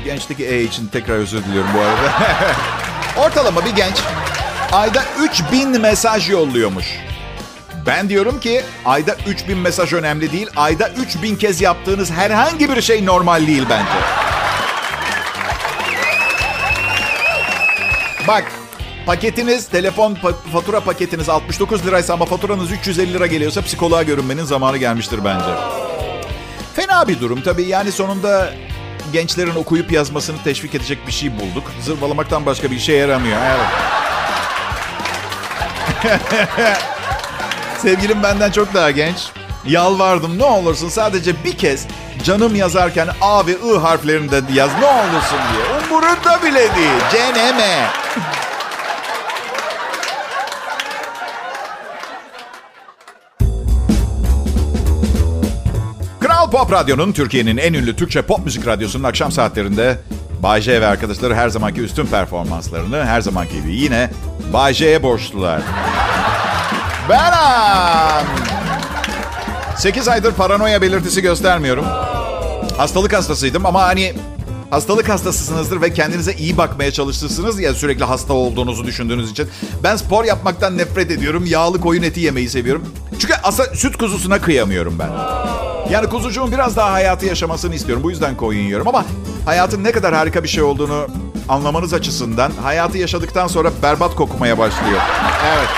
Gençteki 0.04 0.46
E 0.46 0.62
için 0.62 0.86
tekrar 0.86 1.14
özür 1.14 1.44
diliyorum 1.44 1.70
bu 1.74 1.80
arada. 1.80 2.12
Ortalama 3.26 3.64
bir 3.64 3.70
genç 3.70 3.96
ayda 4.72 5.02
3000 5.22 5.80
mesaj 5.80 6.30
yolluyormuş. 6.30 6.86
Ben 7.86 8.08
diyorum 8.08 8.40
ki 8.40 8.62
ayda 8.84 9.16
3000 9.26 9.58
mesaj 9.58 9.92
önemli 9.92 10.32
değil. 10.32 10.46
Ayda 10.56 10.88
3000 10.88 11.36
kez 11.36 11.60
yaptığınız 11.60 12.10
herhangi 12.10 12.70
bir 12.76 12.82
şey 12.82 13.06
normal 13.06 13.46
değil 13.46 13.66
bence. 13.70 13.90
Bak 18.28 18.44
paketiniz, 19.06 19.68
telefon 19.68 20.16
fatura 20.52 20.80
paketiniz 20.80 21.28
69 21.28 21.86
liraysa 21.86 22.14
ama 22.14 22.24
faturanız 22.24 22.72
350 22.72 23.14
lira 23.14 23.26
geliyorsa 23.26 23.62
psikoloğa 23.62 24.02
görünmenin 24.02 24.44
zamanı 24.44 24.76
gelmiştir 24.76 25.24
bence. 25.24 25.46
Fena 26.74 27.08
bir 27.08 27.20
durum 27.20 27.42
tabii. 27.42 27.62
Yani 27.62 27.92
sonunda 27.92 28.50
gençlerin 29.12 29.54
okuyup 29.54 29.92
yazmasını 29.92 30.36
teşvik 30.44 30.74
edecek 30.74 30.98
bir 31.06 31.12
şey 31.12 31.32
bulduk. 31.32 31.72
Zırvalamaktan 31.80 32.46
başka 32.46 32.70
bir 32.70 32.76
işe 32.76 32.92
yaramıyor. 32.92 33.38
Evet. 33.46 33.66
Sevgilim 37.78 38.22
benden 38.22 38.50
çok 38.50 38.74
daha 38.74 38.90
genç. 38.90 39.16
Yalvardım 39.66 40.38
ne 40.38 40.44
olursun 40.44 40.88
sadece 40.88 41.44
bir 41.44 41.58
kez 41.58 41.86
canım 42.24 42.54
yazarken 42.54 43.08
A 43.20 43.46
ve 43.46 43.52
I 43.52 43.78
harflerini 43.78 44.30
de 44.30 44.42
yaz 44.54 44.70
ne 44.80 44.86
olursun 44.86 45.38
diye. 45.52 45.64
Umurunda 45.86 46.42
bile 46.42 46.76
değil. 46.76 47.00
Ceneme. 47.12 48.05
Kral 56.20 56.50
Pop 56.50 56.72
Radyo'nun 56.72 57.12
Türkiye'nin 57.12 57.56
en 57.56 57.72
ünlü 57.72 57.96
Türkçe 57.96 58.22
pop 58.22 58.44
müzik 58.44 58.66
radyosunun 58.66 59.04
akşam 59.04 59.32
saatlerinde 59.32 59.98
Bay 60.42 60.60
J 60.60 60.80
ve 60.80 60.86
arkadaşları 60.86 61.34
her 61.34 61.48
zamanki 61.48 61.80
üstün 61.80 62.06
performanslarını 62.06 63.04
her 63.04 63.20
zamanki 63.20 63.62
gibi 63.62 63.74
yine 63.74 64.10
Bay 64.52 64.74
J'ye 64.74 65.02
borçlular. 65.02 65.62
Benim. 67.08 68.26
8 69.76 70.08
aydır 70.08 70.32
paranoya 70.32 70.82
belirtisi 70.82 71.22
göstermiyorum. 71.22 71.84
Hastalık 72.76 73.12
hastasıydım 73.12 73.66
ama 73.66 73.82
hani 73.82 74.14
hastalık 74.70 75.08
hastasısınızdır 75.08 75.80
ve 75.80 75.92
kendinize 75.92 76.34
iyi 76.34 76.56
bakmaya 76.56 76.90
çalışırsınız 76.90 77.60
ya 77.60 77.74
sürekli 77.74 78.04
hasta 78.04 78.32
olduğunuzu 78.32 78.86
düşündüğünüz 78.86 79.30
için. 79.30 79.48
Ben 79.82 79.96
spor 79.96 80.24
yapmaktan 80.24 80.78
nefret 80.78 81.10
ediyorum. 81.10 81.44
Yağlı 81.46 81.80
koyun 81.80 82.02
eti 82.02 82.20
yemeyi 82.20 82.48
seviyorum. 82.48 82.84
Çünkü 83.18 83.34
aslında 83.42 83.74
süt 83.74 83.96
kuzusuna 83.96 84.40
kıyamıyorum 84.40 84.98
ben. 84.98 85.10
Yani 85.90 86.08
kuzucuğun 86.08 86.52
biraz 86.52 86.76
daha 86.76 86.92
hayatı 86.92 87.26
yaşamasını 87.26 87.74
istiyorum. 87.74 88.04
Bu 88.04 88.10
yüzden 88.10 88.36
koyun 88.36 88.62
yiyorum 88.62 88.88
ama 88.88 89.04
hayatın 89.44 89.84
ne 89.84 89.92
kadar 89.92 90.14
harika 90.14 90.42
bir 90.42 90.48
şey 90.48 90.62
olduğunu 90.62 91.06
anlamanız 91.48 91.94
açısından 91.94 92.52
hayatı 92.62 92.98
yaşadıktan 92.98 93.46
sonra 93.46 93.70
berbat 93.82 94.14
kokmaya 94.14 94.58
başlıyor. 94.58 95.00
Evet. 95.56 95.68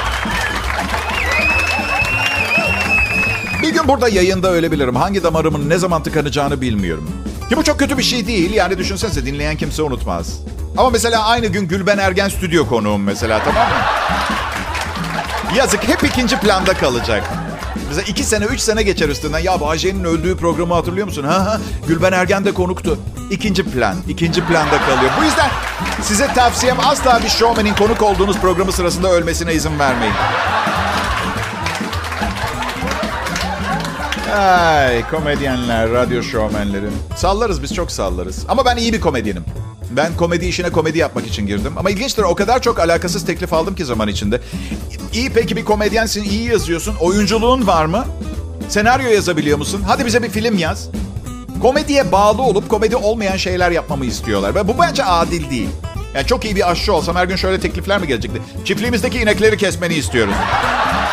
Bir 3.62 3.68
gün 3.68 3.88
burada 3.88 4.08
yayında 4.08 4.52
ölebilirim. 4.52 4.96
Hangi 4.96 5.22
damarımın 5.22 5.68
ne 5.68 5.78
zaman 5.78 6.02
tıkanacağını 6.02 6.60
bilmiyorum. 6.60 7.10
Ki 7.48 7.56
bu 7.56 7.64
çok 7.64 7.78
kötü 7.78 7.98
bir 7.98 8.02
şey 8.02 8.26
değil. 8.26 8.54
Yani 8.54 8.78
düşünsenize 8.78 9.26
dinleyen 9.26 9.56
kimse 9.56 9.82
unutmaz. 9.82 10.40
Ama 10.76 10.90
mesela 10.90 11.26
aynı 11.26 11.46
gün 11.46 11.68
Gülben 11.68 11.98
Ergen 11.98 12.28
stüdyo 12.28 12.68
konuğum 12.68 13.02
mesela 13.02 13.42
tamam 13.44 13.68
mı? 13.68 13.74
Yazık 15.56 15.88
hep 15.88 16.04
ikinci 16.04 16.36
planda 16.40 16.74
kalacak. 16.74 17.24
Mesela 17.88 18.04
iki 18.08 18.24
sene, 18.24 18.44
üç 18.44 18.60
sene 18.60 18.82
geçer 18.82 19.08
üstünden. 19.08 19.38
Ya 19.38 19.60
Bahçe'nin 19.60 20.04
öldüğü 20.04 20.36
programı 20.36 20.74
hatırlıyor 20.74 21.06
musun? 21.06 21.24
Ha 21.24 21.46
ha. 21.46 21.60
Gülben 21.88 22.12
Ergen 22.12 22.44
de 22.44 22.54
konuktu. 22.54 22.98
İkinci 23.30 23.62
plan, 23.64 23.96
ikinci 24.08 24.44
planda 24.44 24.78
kalıyor. 24.78 25.10
Bu 25.20 25.24
yüzden 25.24 25.50
size 26.02 26.26
tavsiyem 26.26 26.76
asla 26.84 27.20
bir 27.24 27.28
showman'in 27.28 27.74
konuk 27.74 28.02
olduğunuz 28.02 28.38
programı 28.38 28.72
sırasında 28.72 29.08
ölmesine 29.10 29.54
izin 29.54 29.78
vermeyin. 29.78 30.14
Ay 34.36 35.08
komedyenler, 35.10 35.90
radyo 35.90 36.22
şovmenleri. 36.22 36.86
Sallarız 37.16 37.62
biz 37.62 37.74
çok 37.74 37.90
sallarız. 37.92 38.44
Ama 38.48 38.64
ben 38.64 38.76
iyi 38.76 38.92
bir 38.92 39.00
komedyenim. 39.00 39.44
Ben 39.90 40.16
komedi 40.16 40.46
işine 40.46 40.70
komedi 40.70 40.98
yapmak 40.98 41.26
için 41.26 41.46
girdim. 41.46 41.72
Ama 41.76 41.90
ilginçtir 41.90 42.22
o 42.22 42.34
kadar 42.34 42.62
çok 42.62 42.80
alakasız 42.80 43.26
teklif 43.26 43.52
aldım 43.52 43.74
ki 43.74 43.84
zaman 43.84 44.08
içinde. 44.08 44.40
İyi 45.12 45.30
peki 45.30 45.56
bir 45.56 45.64
komedyensin, 45.64 46.22
iyi 46.24 46.48
yazıyorsun. 46.48 46.94
Oyunculuğun 47.00 47.66
var 47.66 47.84
mı? 47.84 48.04
Senaryo 48.68 49.08
yazabiliyor 49.10 49.58
musun? 49.58 49.84
Hadi 49.86 50.06
bize 50.06 50.22
bir 50.22 50.28
film 50.30 50.58
yaz. 50.58 50.88
Komediye 51.62 52.12
bağlı 52.12 52.42
olup 52.42 52.68
komedi 52.68 52.96
olmayan 52.96 53.36
şeyler 53.36 53.70
yapmamı 53.70 54.04
istiyorlar. 54.04 54.54
Ve 54.54 54.68
bu 54.68 54.74
bence 54.80 55.04
adil 55.04 55.50
değil. 55.50 55.68
Yani 56.14 56.26
çok 56.26 56.44
iyi 56.44 56.56
bir 56.56 56.70
aşçı 56.70 56.92
olsam 56.92 57.16
her 57.16 57.24
gün 57.24 57.36
şöyle 57.36 57.60
teklifler 57.60 58.00
mi 58.00 58.06
gelecekti? 58.06 58.42
Çiftliğimizdeki 58.64 59.18
inekleri 59.18 59.56
kesmeni 59.56 59.94
istiyoruz. 59.94 60.34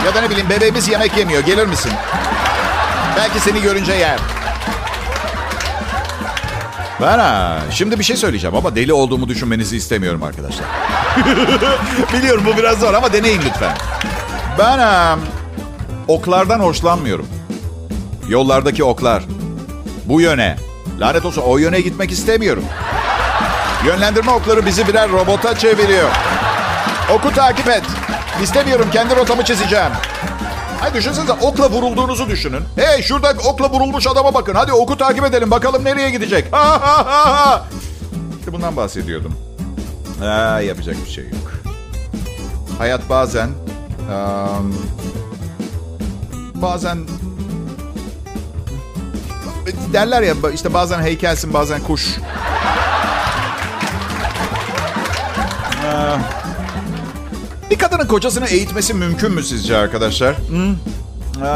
Ya 0.06 0.15
da 0.15 0.21
ne 0.21 0.30
bileyim 0.30 0.49
bebeğimiz 0.49 0.88
yemek 0.88 1.17
yemiyor. 1.17 1.43
Gelir 1.43 1.65
misin? 1.65 1.91
Belki 3.17 3.39
seni 3.39 3.62
görünce 3.62 3.93
yer. 3.93 4.19
Ben 7.01 7.19
ha, 7.19 7.60
şimdi 7.71 7.99
bir 7.99 8.04
şey 8.04 8.17
söyleyeceğim 8.17 8.56
ama 8.56 8.75
deli 8.75 8.93
olduğumu 8.93 9.28
düşünmenizi 9.28 9.78
istemiyorum 9.78 10.23
arkadaşlar. 10.23 10.65
Biliyorum 12.13 12.43
bu 12.45 12.58
biraz 12.58 12.80
zor 12.80 12.93
ama 12.93 13.13
deneyin 13.13 13.41
lütfen. 13.41 13.78
Ben 14.60 14.78
ha, 14.80 15.17
oklardan 16.08 16.60
hoşlanmıyorum. 16.60 17.28
Yollardaki 18.30 18.84
oklar. 18.84 19.23
Bu 20.06 20.21
yöne. 20.21 20.56
Lanet 20.99 21.25
olsun 21.25 21.41
o 21.45 21.58
yöne 21.58 21.82
gitmek 21.82 22.12
istemiyorum. 22.12 22.63
Yönlendirme 23.86 24.32
okları 24.32 24.65
bizi 24.65 24.88
birer 24.88 25.12
robota 25.12 25.58
çeviriyor. 25.58 26.10
Oku 27.13 27.34
takip 27.34 27.67
et. 27.67 27.84
İstemiyorum 28.43 28.91
kendi 28.91 29.15
rotamı 29.15 29.43
çizeceğim. 29.43 29.91
Hay 30.80 30.94
düşünsenize 30.94 31.32
okla 31.34 31.70
vurulduğunuzu 31.70 32.30
düşünün. 32.30 32.62
Hey 32.76 33.02
şurada 33.02 33.34
okla 33.48 33.70
vurulmuş 33.70 34.08
adama 34.08 34.34
bakın. 34.34 34.56
Hadi 34.56 34.74
oku 34.74 34.98
takip 34.98 35.26
edelim 35.26 35.52
bakalım 35.52 35.84
nereye 35.84 36.10
gidecek. 36.10 36.54
Ha. 36.54 37.66
İşte 38.40 38.54
bundan 38.54 38.76
bahsediyordum. 38.76 39.34
Ha, 40.20 40.62
yapacak 40.62 40.96
bir 41.06 41.12
şey 41.12 41.24
yok. 41.24 41.52
Hayat 42.78 43.10
bazen... 43.10 43.48
Um, 43.48 44.76
bazen... 46.56 47.00
Derler 49.94 50.22
ya 50.22 50.34
işte 50.54 50.74
bazen 50.74 51.02
heykelsin 51.02 51.54
bazen 51.54 51.82
kuş. 51.82 52.18
Uh, 55.84 56.20
bir 57.71 57.78
kadının 57.78 58.08
kocasını 58.08 58.47
eğitmesi 58.47 58.93
mümkün 58.93 59.32
mü 59.32 59.43
sizce 59.43 59.78
arkadaşlar? 59.78 60.36
Hmm. 60.49 60.75
Ee, 61.41 61.47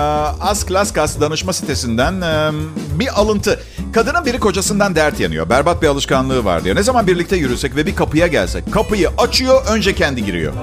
Ask 0.42 0.72
Laskas 0.72 1.20
danışma 1.20 1.54
sitesinden 1.54 2.22
e, 2.22 2.52
bir 3.00 3.20
alıntı. 3.20 3.60
Kadının 3.94 4.26
biri 4.26 4.40
kocasından 4.40 4.96
dert 4.96 5.20
yanıyor. 5.20 5.50
Berbat 5.50 5.82
bir 5.82 5.88
alışkanlığı 5.88 6.46
var 6.46 6.64
diyor. 6.64 6.76
Ne 6.76 6.84
zaman 6.84 7.08
birlikte 7.08 7.36
yürüsek 7.36 7.76
ve 7.76 7.86
bir 7.86 7.96
kapıya 7.96 8.28
gelsek. 8.28 8.74
Kapıyı 8.74 9.10
açıyor, 9.18 9.66
önce 9.68 9.96
kendi 9.96 10.26
giriyor. 10.26 10.54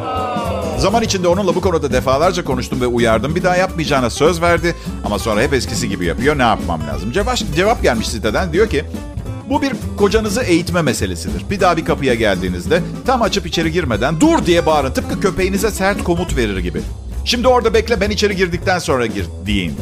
Zaman 0.79 1.03
içinde 1.03 1.29
onunla 1.29 1.55
bu 1.55 1.61
konuda 1.61 1.93
defalarca 1.93 2.45
konuştum 2.45 2.81
ve 2.81 2.87
uyardım. 2.87 3.35
Bir 3.35 3.43
daha 3.43 3.57
yapmayacağına 3.57 4.11
söz 4.11 4.43
verdi 4.43 4.75
ama 5.05 5.19
sonra 5.19 5.41
hep 5.43 5.53
eskisi 5.53 5.89
gibi 5.89 6.05
yapıyor. 6.07 6.39
Ne 6.39 6.43
yapmam 6.43 6.81
lazım? 6.95 7.13
Cevap, 7.13 7.39
cevap 7.57 7.83
gelmiş 7.83 8.09
siteden. 8.09 8.53
Diyor 8.53 8.71
ki 8.71 8.85
Bu 9.51 9.63
bir 9.63 9.73
kocanızı 9.97 10.43
eğitme 10.43 10.83
meselesidir. 10.83 11.51
Bir 11.51 11.61
daha 11.61 11.77
bir 11.77 11.85
kapıya 11.85 12.15
geldiğinizde 12.15 12.83
tam 13.07 13.23
açıp 13.23 13.47
içeri 13.47 13.73
girmeden 13.73 14.21
dur 14.21 14.47
diye 14.47 14.67
bağırın. 14.67 14.93
Tıpkı 14.93 15.21
köpeğinize 15.21 15.71
sert 15.71 16.05
komut 16.05 16.37
verir 16.37 16.59
gibi. 16.59 16.83
Şimdi 17.25 17.49
orada 17.49 17.75
bekle 17.75 18.01
ben 18.01 18.11
içeri 18.11 18.37
girdikten 18.37 18.79
sonra 18.79 19.07
gir 19.07 19.27
deyin. 19.47 19.77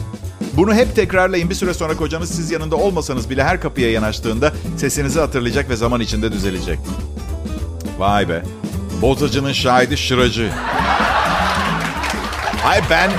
Bunu 0.52 0.74
hep 0.74 0.96
tekrarlayın. 0.96 1.50
Bir 1.50 1.54
süre 1.54 1.74
sonra 1.74 1.96
kocanız 1.96 2.30
siz 2.30 2.50
yanında 2.50 2.76
olmasanız 2.76 3.30
bile 3.30 3.44
her 3.44 3.60
kapıya 3.60 3.90
yanaştığında 3.90 4.52
sesinizi 4.76 5.20
hatırlayacak 5.20 5.70
ve 5.70 5.76
zaman 5.76 6.00
içinde 6.00 6.32
düzelecek. 6.32 6.78
Vay 7.98 8.28
be. 8.28 8.42
Bozacının 9.02 9.52
şahidi 9.52 9.96
şıracı. 9.96 10.50
Hay 12.62 12.80
ben 12.90 13.10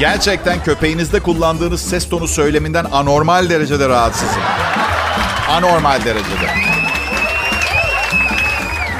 gerçekten 0.00 0.64
köpeğinizde 0.64 1.20
kullandığınız 1.20 1.80
ses 1.80 2.08
tonu 2.08 2.28
söyleminden 2.28 2.84
anormal 2.92 3.50
derecede 3.50 3.88
rahatsızım. 3.88 4.42
Anormal 5.48 6.04
derecede. 6.04 6.46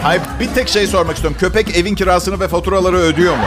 Hayır 0.02 0.22
bir 0.40 0.54
tek 0.54 0.68
şey 0.68 0.86
sormak 0.86 1.16
istiyorum. 1.16 1.38
Köpek 1.40 1.76
evin 1.76 1.94
kirasını 1.94 2.40
ve 2.40 2.48
faturaları 2.48 2.96
ödüyor 2.96 3.36
mu? 3.36 3.44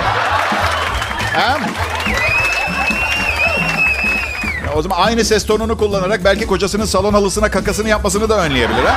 Ya 4.66 4.74
o 4.76 4.82
zaman 4.82 4.98
aynı 5.00 5.26
ses 5.26 5.46
tonunu 5.46 5.78
kullanarak 5.78 6.24
belki 6.24 6.48
kocasının 6.48 6.86
salon 6.86 7.14
halısına 7.14 7.52
kakasını 7.52 7.90
yapmasını 7.90 8.30
da 8.30 8.40
önleyebilir 8.40 8.84
ha? 8.84 8.96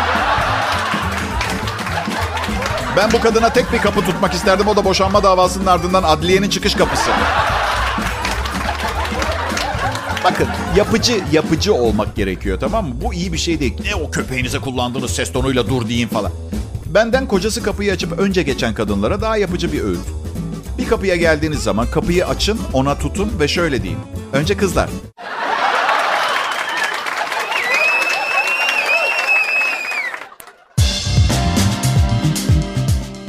Ben 2.96 3.12
bu 3.12 3.20
kadına 3.20 3.48
tek 3.48 3.72
bir 3.72 3.78
kapı 3.78 4.00
tutmak 4.00 4.34
isterdim. 4.34 4.68
O 4.68 4.76
da 4.76 4.84
boşanma 4.84 5.22
davasının 5.22 5.66
ardından 5.66 6.02
adliyenin 6.02 6.50
çıkış 6.50 6.74
kapısı. 6.74 7.10
Bakın 10.24 10.46
yapıcı 10.76 11.20
yapıcı 11.32 11.74
olmak 11.74 12.16
gerekiyor 12.16 12.60
tamam 12.60 12.88
mı? 12.88 12.94
Bu 13.04 13.14
iyi 13.14 13.32
bir 13.32 13.38
şey 13.38 13.60
değil. 13.60 13.74
Ne 13.84 13.94
o 13.94 14.10
köpeğinize 14.10 14.58
kullandığınız 14.58 15.10
ses 15.10 15.32
tonuyla 15.32 15.68
dur 15.68 15.88
deyin 15.88 16.08
falan. 16.08 16.32
Benden 16.86 17.26
kocası 17.26 17.62
kapıyı 17.62 17.92
açıp 17.92 18.18
önce 18.18 18.42
geçen 18.42 18.74
kadınlara 18.74 19.20
daha 19.20 19.36
yapıcı 19.36 19.72
bir 19.72 19.84
öğüt. 19.84 19.98
Bir 20.78 20.88
kapıya 20.88 21.16
geldiğiniz 21.16 21.62
zaman 21.62 21.90
kapıyı 21.90 22.26
açın, 22.26 22.60
ona 22.72 22.98
tutun 22.98 23.32
ve 23.40 23.48
şöyle 23.48 23.82
deyin. 23.82 23.98
Önce 24.32 24.56
kızlar. 24.56 24.88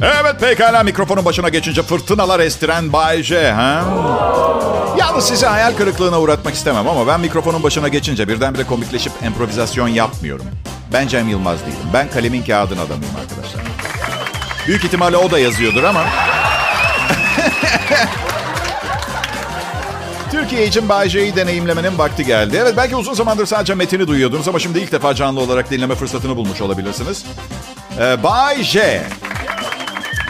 Evet 0.02 0.40
pekala 0.40 0.82
mikrofonun 0.82 1.24
başına 1.24 1.48
geçince 1.48 1.82
fırtınalar 1.82 2.40
estiren 2.40 2.92
Bay 2.92 3.22
J. 3.22 3.50
Ha? 3.52 3.84
Sizi 5.20 5.46
hayal 5.46 5.72
kırıklığına 5.76 6.20
uğratmak 6.20 6.54
istemem 6.54 6.88
ama 6.88 7.06
ben 7.06 7.20
mikrofonun 7.20 7.62
başına 7.62 7.88
geçince 7.88 8.28
birdenbire 8.28 8.64
komikleşip 8.64 9.12
improvizasyon 9.26 9.88
yapmıyorum. 9.88 10.46
Ben 10.92 11.08
Cem 11.08 11.28
Yılmaz 11.28 11.60
değilim. 11.60 11.78
Ben 11.92 12.10
kalemin 12.10 12.42
kağıdın 12.42 12.76
adamıyım 12.76 13.14
arkadaşlar. 13.22 13.62
Büyük 14.66 14.84
ihtimalle 14.84 15.16
o 15.16 15.30
da 15.30 15.38
yazıyordur 15.38 15.84
ama... 15.84 16.04
Türkiye 20.30 20.66
için 20.66 20.88
Bay 20.88 21.08
J'yi 21.08 21.36
deneyimlemenin 21.36 21.98
vakti 21.98 22.24
geldi. 22.24 22.58
Evet 22.62 22.74
belki 22.76 22.96
uzun 22.96 23.14
zamandır 23.14 23.46
sadece 23.46 23.74
metini 23.74 24.08
duyuyordunuz 24.08 24.48
ama 24.48 24.58
şimdi 24.58 24.78
ilk 24.78 24.92
defa 24.92 25.14
canlı 25.14 25.40
olarak 25.40 25.70
dinleme 25.70 25.94
fırsatını 25.94 26.36
bulmuş 26.36 26.60
olabilirsiniz. 26.60 27.24
Ee, 28.00 28.22
Bay 28.22 28.62
J. 28.62 29.02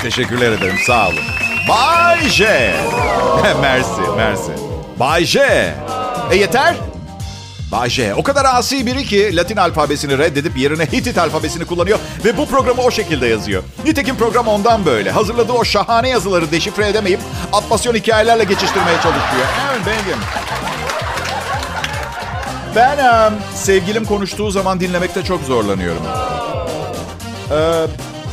Teşekkürler 0.02 0.52
ederim 0.52 0.76
sağ 0.86 1.08
olun. 1.08 1.24
Bay 1.68 2.28
J. 2.28 2.44
mersi, 3.60 4.00
mersi. 4.16 4.73
Bay. 5.00 5.24
E 6.30 6.36
yeter. 6.36 6.74
Bay. 7.72 8.12
O 8.16 8.22
kadar 8.22 8.44
asi 8.44 8.86
biri 8.86 9.04
ki 9.04 9.36
Latin 9.36 9.56
alfabesini 9.56 10.18
reddedip 10.18 10.58
yerine 10.58 10.86
Hitit 10.86 11.18
alfabesini 11.18 11.64
kullanıyor 11.64 11.98
ve 12.24 12.36
bu 12.36 12.46
programı 12.46 12.82
o 12.82 12.90
şekilde 12.90 13.26
yazıyor. 13.26 13.62
Nitekim 13.84 14.16
program 14.16 14.48
ondan 14.48 14.84
böyle. 14.86 15.10
Hazırladığı 15.10 15.52
o 15.52 15.64
şahane 15.64 16.08
yazıları 16.08 16.50
deşifre 16.50 16.88
edemeyip 16.88 17.20
atmasyon 17.52 17.94
hikayelerle 17.94 18.44
geçiştirmeye 18.44 18.96
çalışıyor. 18.96 19.46
Evet 19.70 19.80
benim. 19.86 20.18
Ben 22.76 23.32
sevgilim 23.54 24.04
konuştuğu 24.04 24.50
zaman 24.50 24.80
dinlemekte 24.80 25.24
çok 25.24 25.42
zorlanıyorum. 25.42 26.02
Ee, 27.50 27.86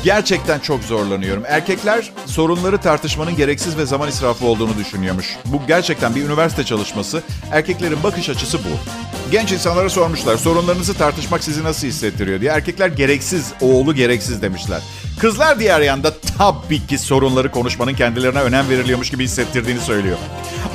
gerçekten 0.04 0.60
çok 0.60 0.84
zorlanıyorum. 0.84 1.44
Erkekler 1.48 2.12
sorunları 2.26 2.78
tartışmanın 2.78 3.36
gereksiz 3.36 3.78
ve 3.78 3.86
zaman 3.86 4.10
israfı 4.10 4.46
olduğunu 4.46 4.78
düşünüyormuş. 4.78 5.38
Bu 5.46 5.62
gerçekten 5.68 6.16
bir 6.16 6.24
üniversite 6.26 6.64
çalışması. 6.64 7.24
Erkeklerin 7.52 8.04
bakış 8.04 8.30
açısı 8.30 8.58
bu. 8.58 9.02
Genç 9.32 9.52
insanlara 9.52 9.90
sormuşlar 9.90 10.38
sorunlarınızı 10.38 10.94
tartışmak 10.94 11.44
sizi 11.44 11.64
nasıl 11.64 11.88
hissettiriyor 11.88 12.42
diye. 12.42 12.52
Erkekler 12.52 12.88
gereksiz, 12.88 13.52
oğlu 13.62 13.96
gereksiz 13.96 14.42
demişler. 14.42 14.82
Kızlar 15.20 15.60
diğer 15.60 15.82
yanda 15.82 16.14
tabii 16.38 16.88
ki 16.88 16.98
sorunları 16.98 17.52
konuşmanın 17.52 17.94
kendilerine 17.94 18.40
önem 18.42 18.70
veriliyormuş 18.70 19.10
gibi 19.10 19.24
hissettirdiğini 19.24 19.80
söylüyor. 19.82 20.18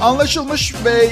Anlaşılmış 0.00 0.74
ve 0.84 1.08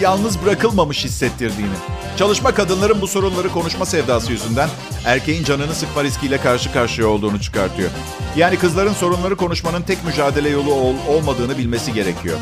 yalnız 0.00 0.44
bırakılmamış 0.44 1.04
hissettirdiğini. 1.04 1.74
Çalışma 2.18 2.54
kadınların 2.54 3.00
bu 3.00 3.06
sorunları 3.08 3.48
konuşma 3.48 3.86
sevdası 3.86 4.32
yüzünden 4.32 4.68
erkeğin 5.04 5.44
canını 5.44 5.74
sıkma 5.74 6.04
riskiyle 6.04 6.38
karşı 6.38 6.72
karşıya 6.72 7.08
olduğunu 7.08 7.40
çıkartıyor. 7.40 7.90
Yani 8.36 8.56
kızların 8.56 8.92
sorunları 8.94 9.36
konuşmanın 9.36 9.82
tek 9.82 10.04
mücadele 10.04 10.48
yolu 10.48 10.72
ol- 10.74 10.94
olmadığını 11.08 11.58
bilmesi 11.58 11.92
gerekiyor. 11.92 12.38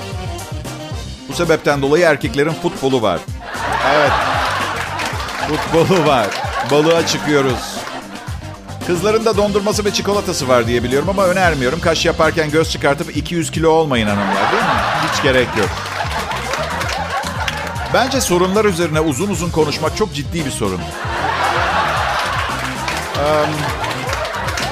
Bu 1.29 1.33
sebepten 1.33 1.83
dolayı 1.83 2.05
erkeklerin 2.05 2.53
futbolu 2.63 3.03
var. 3.03 3.21
Evet. 3.91 4.13
Futbolu 5.49 6.07
var. 6.07 6.27
Balığa 6.71 7.07
çıkıyoruz. 7.07 7.77
Kızların 8.87 9.25
da 9.25 9.37
dondurması 9.37 9.85
ve 9.85 9.91
çikolatası 9.91 10.49
var 10.49 10.67
diye 10.67 10.83
biliyorum 10.83 11.09
ama 11.09 11.25
önermiyorum. 11.27 11.81
Kaş 11.81 12.05
yaparken 12.05 12.51
göz 12.51 12.71
çıkartıp 12.71 13.17
200 13.17 13.51
kilo 13.51 13.71
olmayın 13.71 14.07
hanımlar 14.07 14.53
değil 14.53 14.63
mi? 14.63 14.81
Hiç 15.13 15.23
gerek 15.23 15.49
yok. 15.59 15.69
Bence 17.95 18.21
sorunlar 18.21 18.65
üzerine 18.65 19.01
uzun 19.01 19.29
uzun 19.29 19.51
konuşmak 19.51 19.97
çok 19.97 20.15
ciddi 20.15 20.45
bir 20.47 20.51
sorun. 20.51 20.81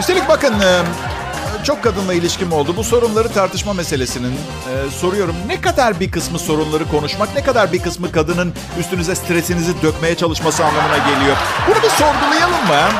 Üstelik 0.00 0.28
bakın 0.28 0.54
çok 1.64 1.82
kadınla 1.82 2.14
ilişkim 2.14 2.52
oldu. 2.52 2.74
Bu 2.76 2.84
sorunları 2.84 3.28
tartışma 3.28 3.72
meselesinin 3.72 4.32
e, 4.32 4.90
soruyorum. 4.90 5.36
Ne 5.46 5.60
kadar 5.60 6.00
bir 6.00 6.10
kısmı 6.10 6.38
sorunları 6.38 6.88
konuşmak, 6.88 7.34
ne 7.34 7.42
kadar 7.42 7.72
bir 7.72 7.82
kısmı 7.82 8.12
kadının 8.12 8.52
üstünüze 8.80 9.14
stresinizi 9.14 9.82
dökmeye 9.82 10.14
çalışması 10.14 10.64
anlamına 10.64 10.98
geliyor. 10.98 11.36
Bunu 11.68 11.76
bir 11.82 11.88
sorgulayalım 11.88 12.66
mı? 12.66 12.90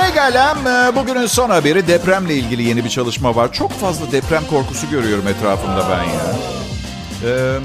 Pekala, 0.00 0.56
e, 0.88 0.96
bugünün 0.96 1.26
son 1.26 1.50
haberi 1.50 1.86
depremle 1.88 2.34
ilgili 2.34 2.62
yeni 2.62 2.84
bir 2.84 2.88
çalışma 2.90 3.36
var. 3.36 3.52
Çok 3.52 3.72
fazla 3.72 4.12
deprem 4.12 4.42
korkusu 4.50 4.90
görüyorum 4.90 5.28
etrafımda 5.28 5.86
ben 5.90 6.04
ya. 6.04 6.36
Ee, 7.24 7.58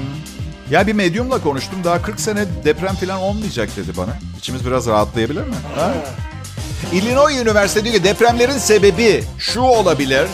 ya 0.70 0.86
bir 0.86 0.92
medyumla 0.92 1.42
konuştum. 1.42 1.78
Daha 1.84 2.02
40 2.02 2.20
sene 2.20 2.44
deprem 2.64 2.94
falan 2.94 3.18
olmayacak 3.18 3.68
dedi 3.76 3.96
bana. 3.96 4.10
İçimiz 4.38 4.66
biraz 4.66 4.86
rahatlayabilir 4.86 5.42
mi? 5.42 5.54
Ha? 5.76 5.94
Illinois 6.92 7.40
Üniversitesi 7.40 7.84
diyor 7.84 7.96
ki 7.96 8.04
depremlerin 8.04 8.58
sebebi 8.58 9.24
şu 9.38 9.60
olabilir. 9.60 10.26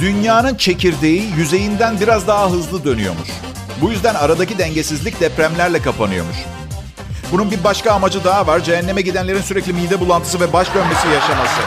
Dünyanın 0.00 0.54
çekirdeği 0.54 1.22
yüzeyinden 1.36 2.00
biraz 2.00 2.26
daha 2.26 2.50
hızlı 2.50 2.84
dönüyormuş. 2.84 3.28
Bu 3.80 3.90
yüzden 3.90 4.14
aradaki 4.14 4.58
dengesizlik 4.58 5.20
depremlerle 5.20 5.82
kapanıyormuş. 5.82 6.36
Bunun 7.32 7.50
bir 7.50 7.64
başka 7.64 7.92
amacı 7.92 8.24
daha 8.24 8.46
var. 8.46 8.60
Cehenneme 8.64 9.00
gidenlerin 9.00 9.42
sürekli 9.42 9.72
mide 9.72 10.00
bulantısı 10.00 10.40
ve 10.40 10.52
baş 10.52 10.74
dönmesi 10.74 11.08
yaşaması. 11.08 11.60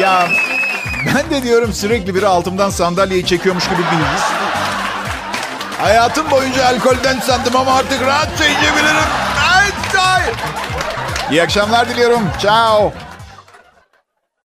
Ya 0.00 0.28
ben 1.06 1.30
de 1.30 1.42
diyorum 1.42 1.72
sürekli 1.72 2.14
biri 2.14 2.26
altımdan 2.26 2.70
sandalyeyi 2.70 3.26
çekiyormuş 3.26 3.64
gibi 3.64 3.78
bir. 3.78 4.42
Hayatım 5.84 6.30
boyunca 6.30 6.66
alkolden 6.66 7.20
sandım 7.20 7.56
ama 7.56 7.74
artık 7.74 8.02
rahatça 8.02 8.46
içebilirim. 8.46 9.21
İyi 11.32 11.42
akşamlar 11.42 11.88
diliyorum. 11.88 12.22
Ciao. 12.40 12.92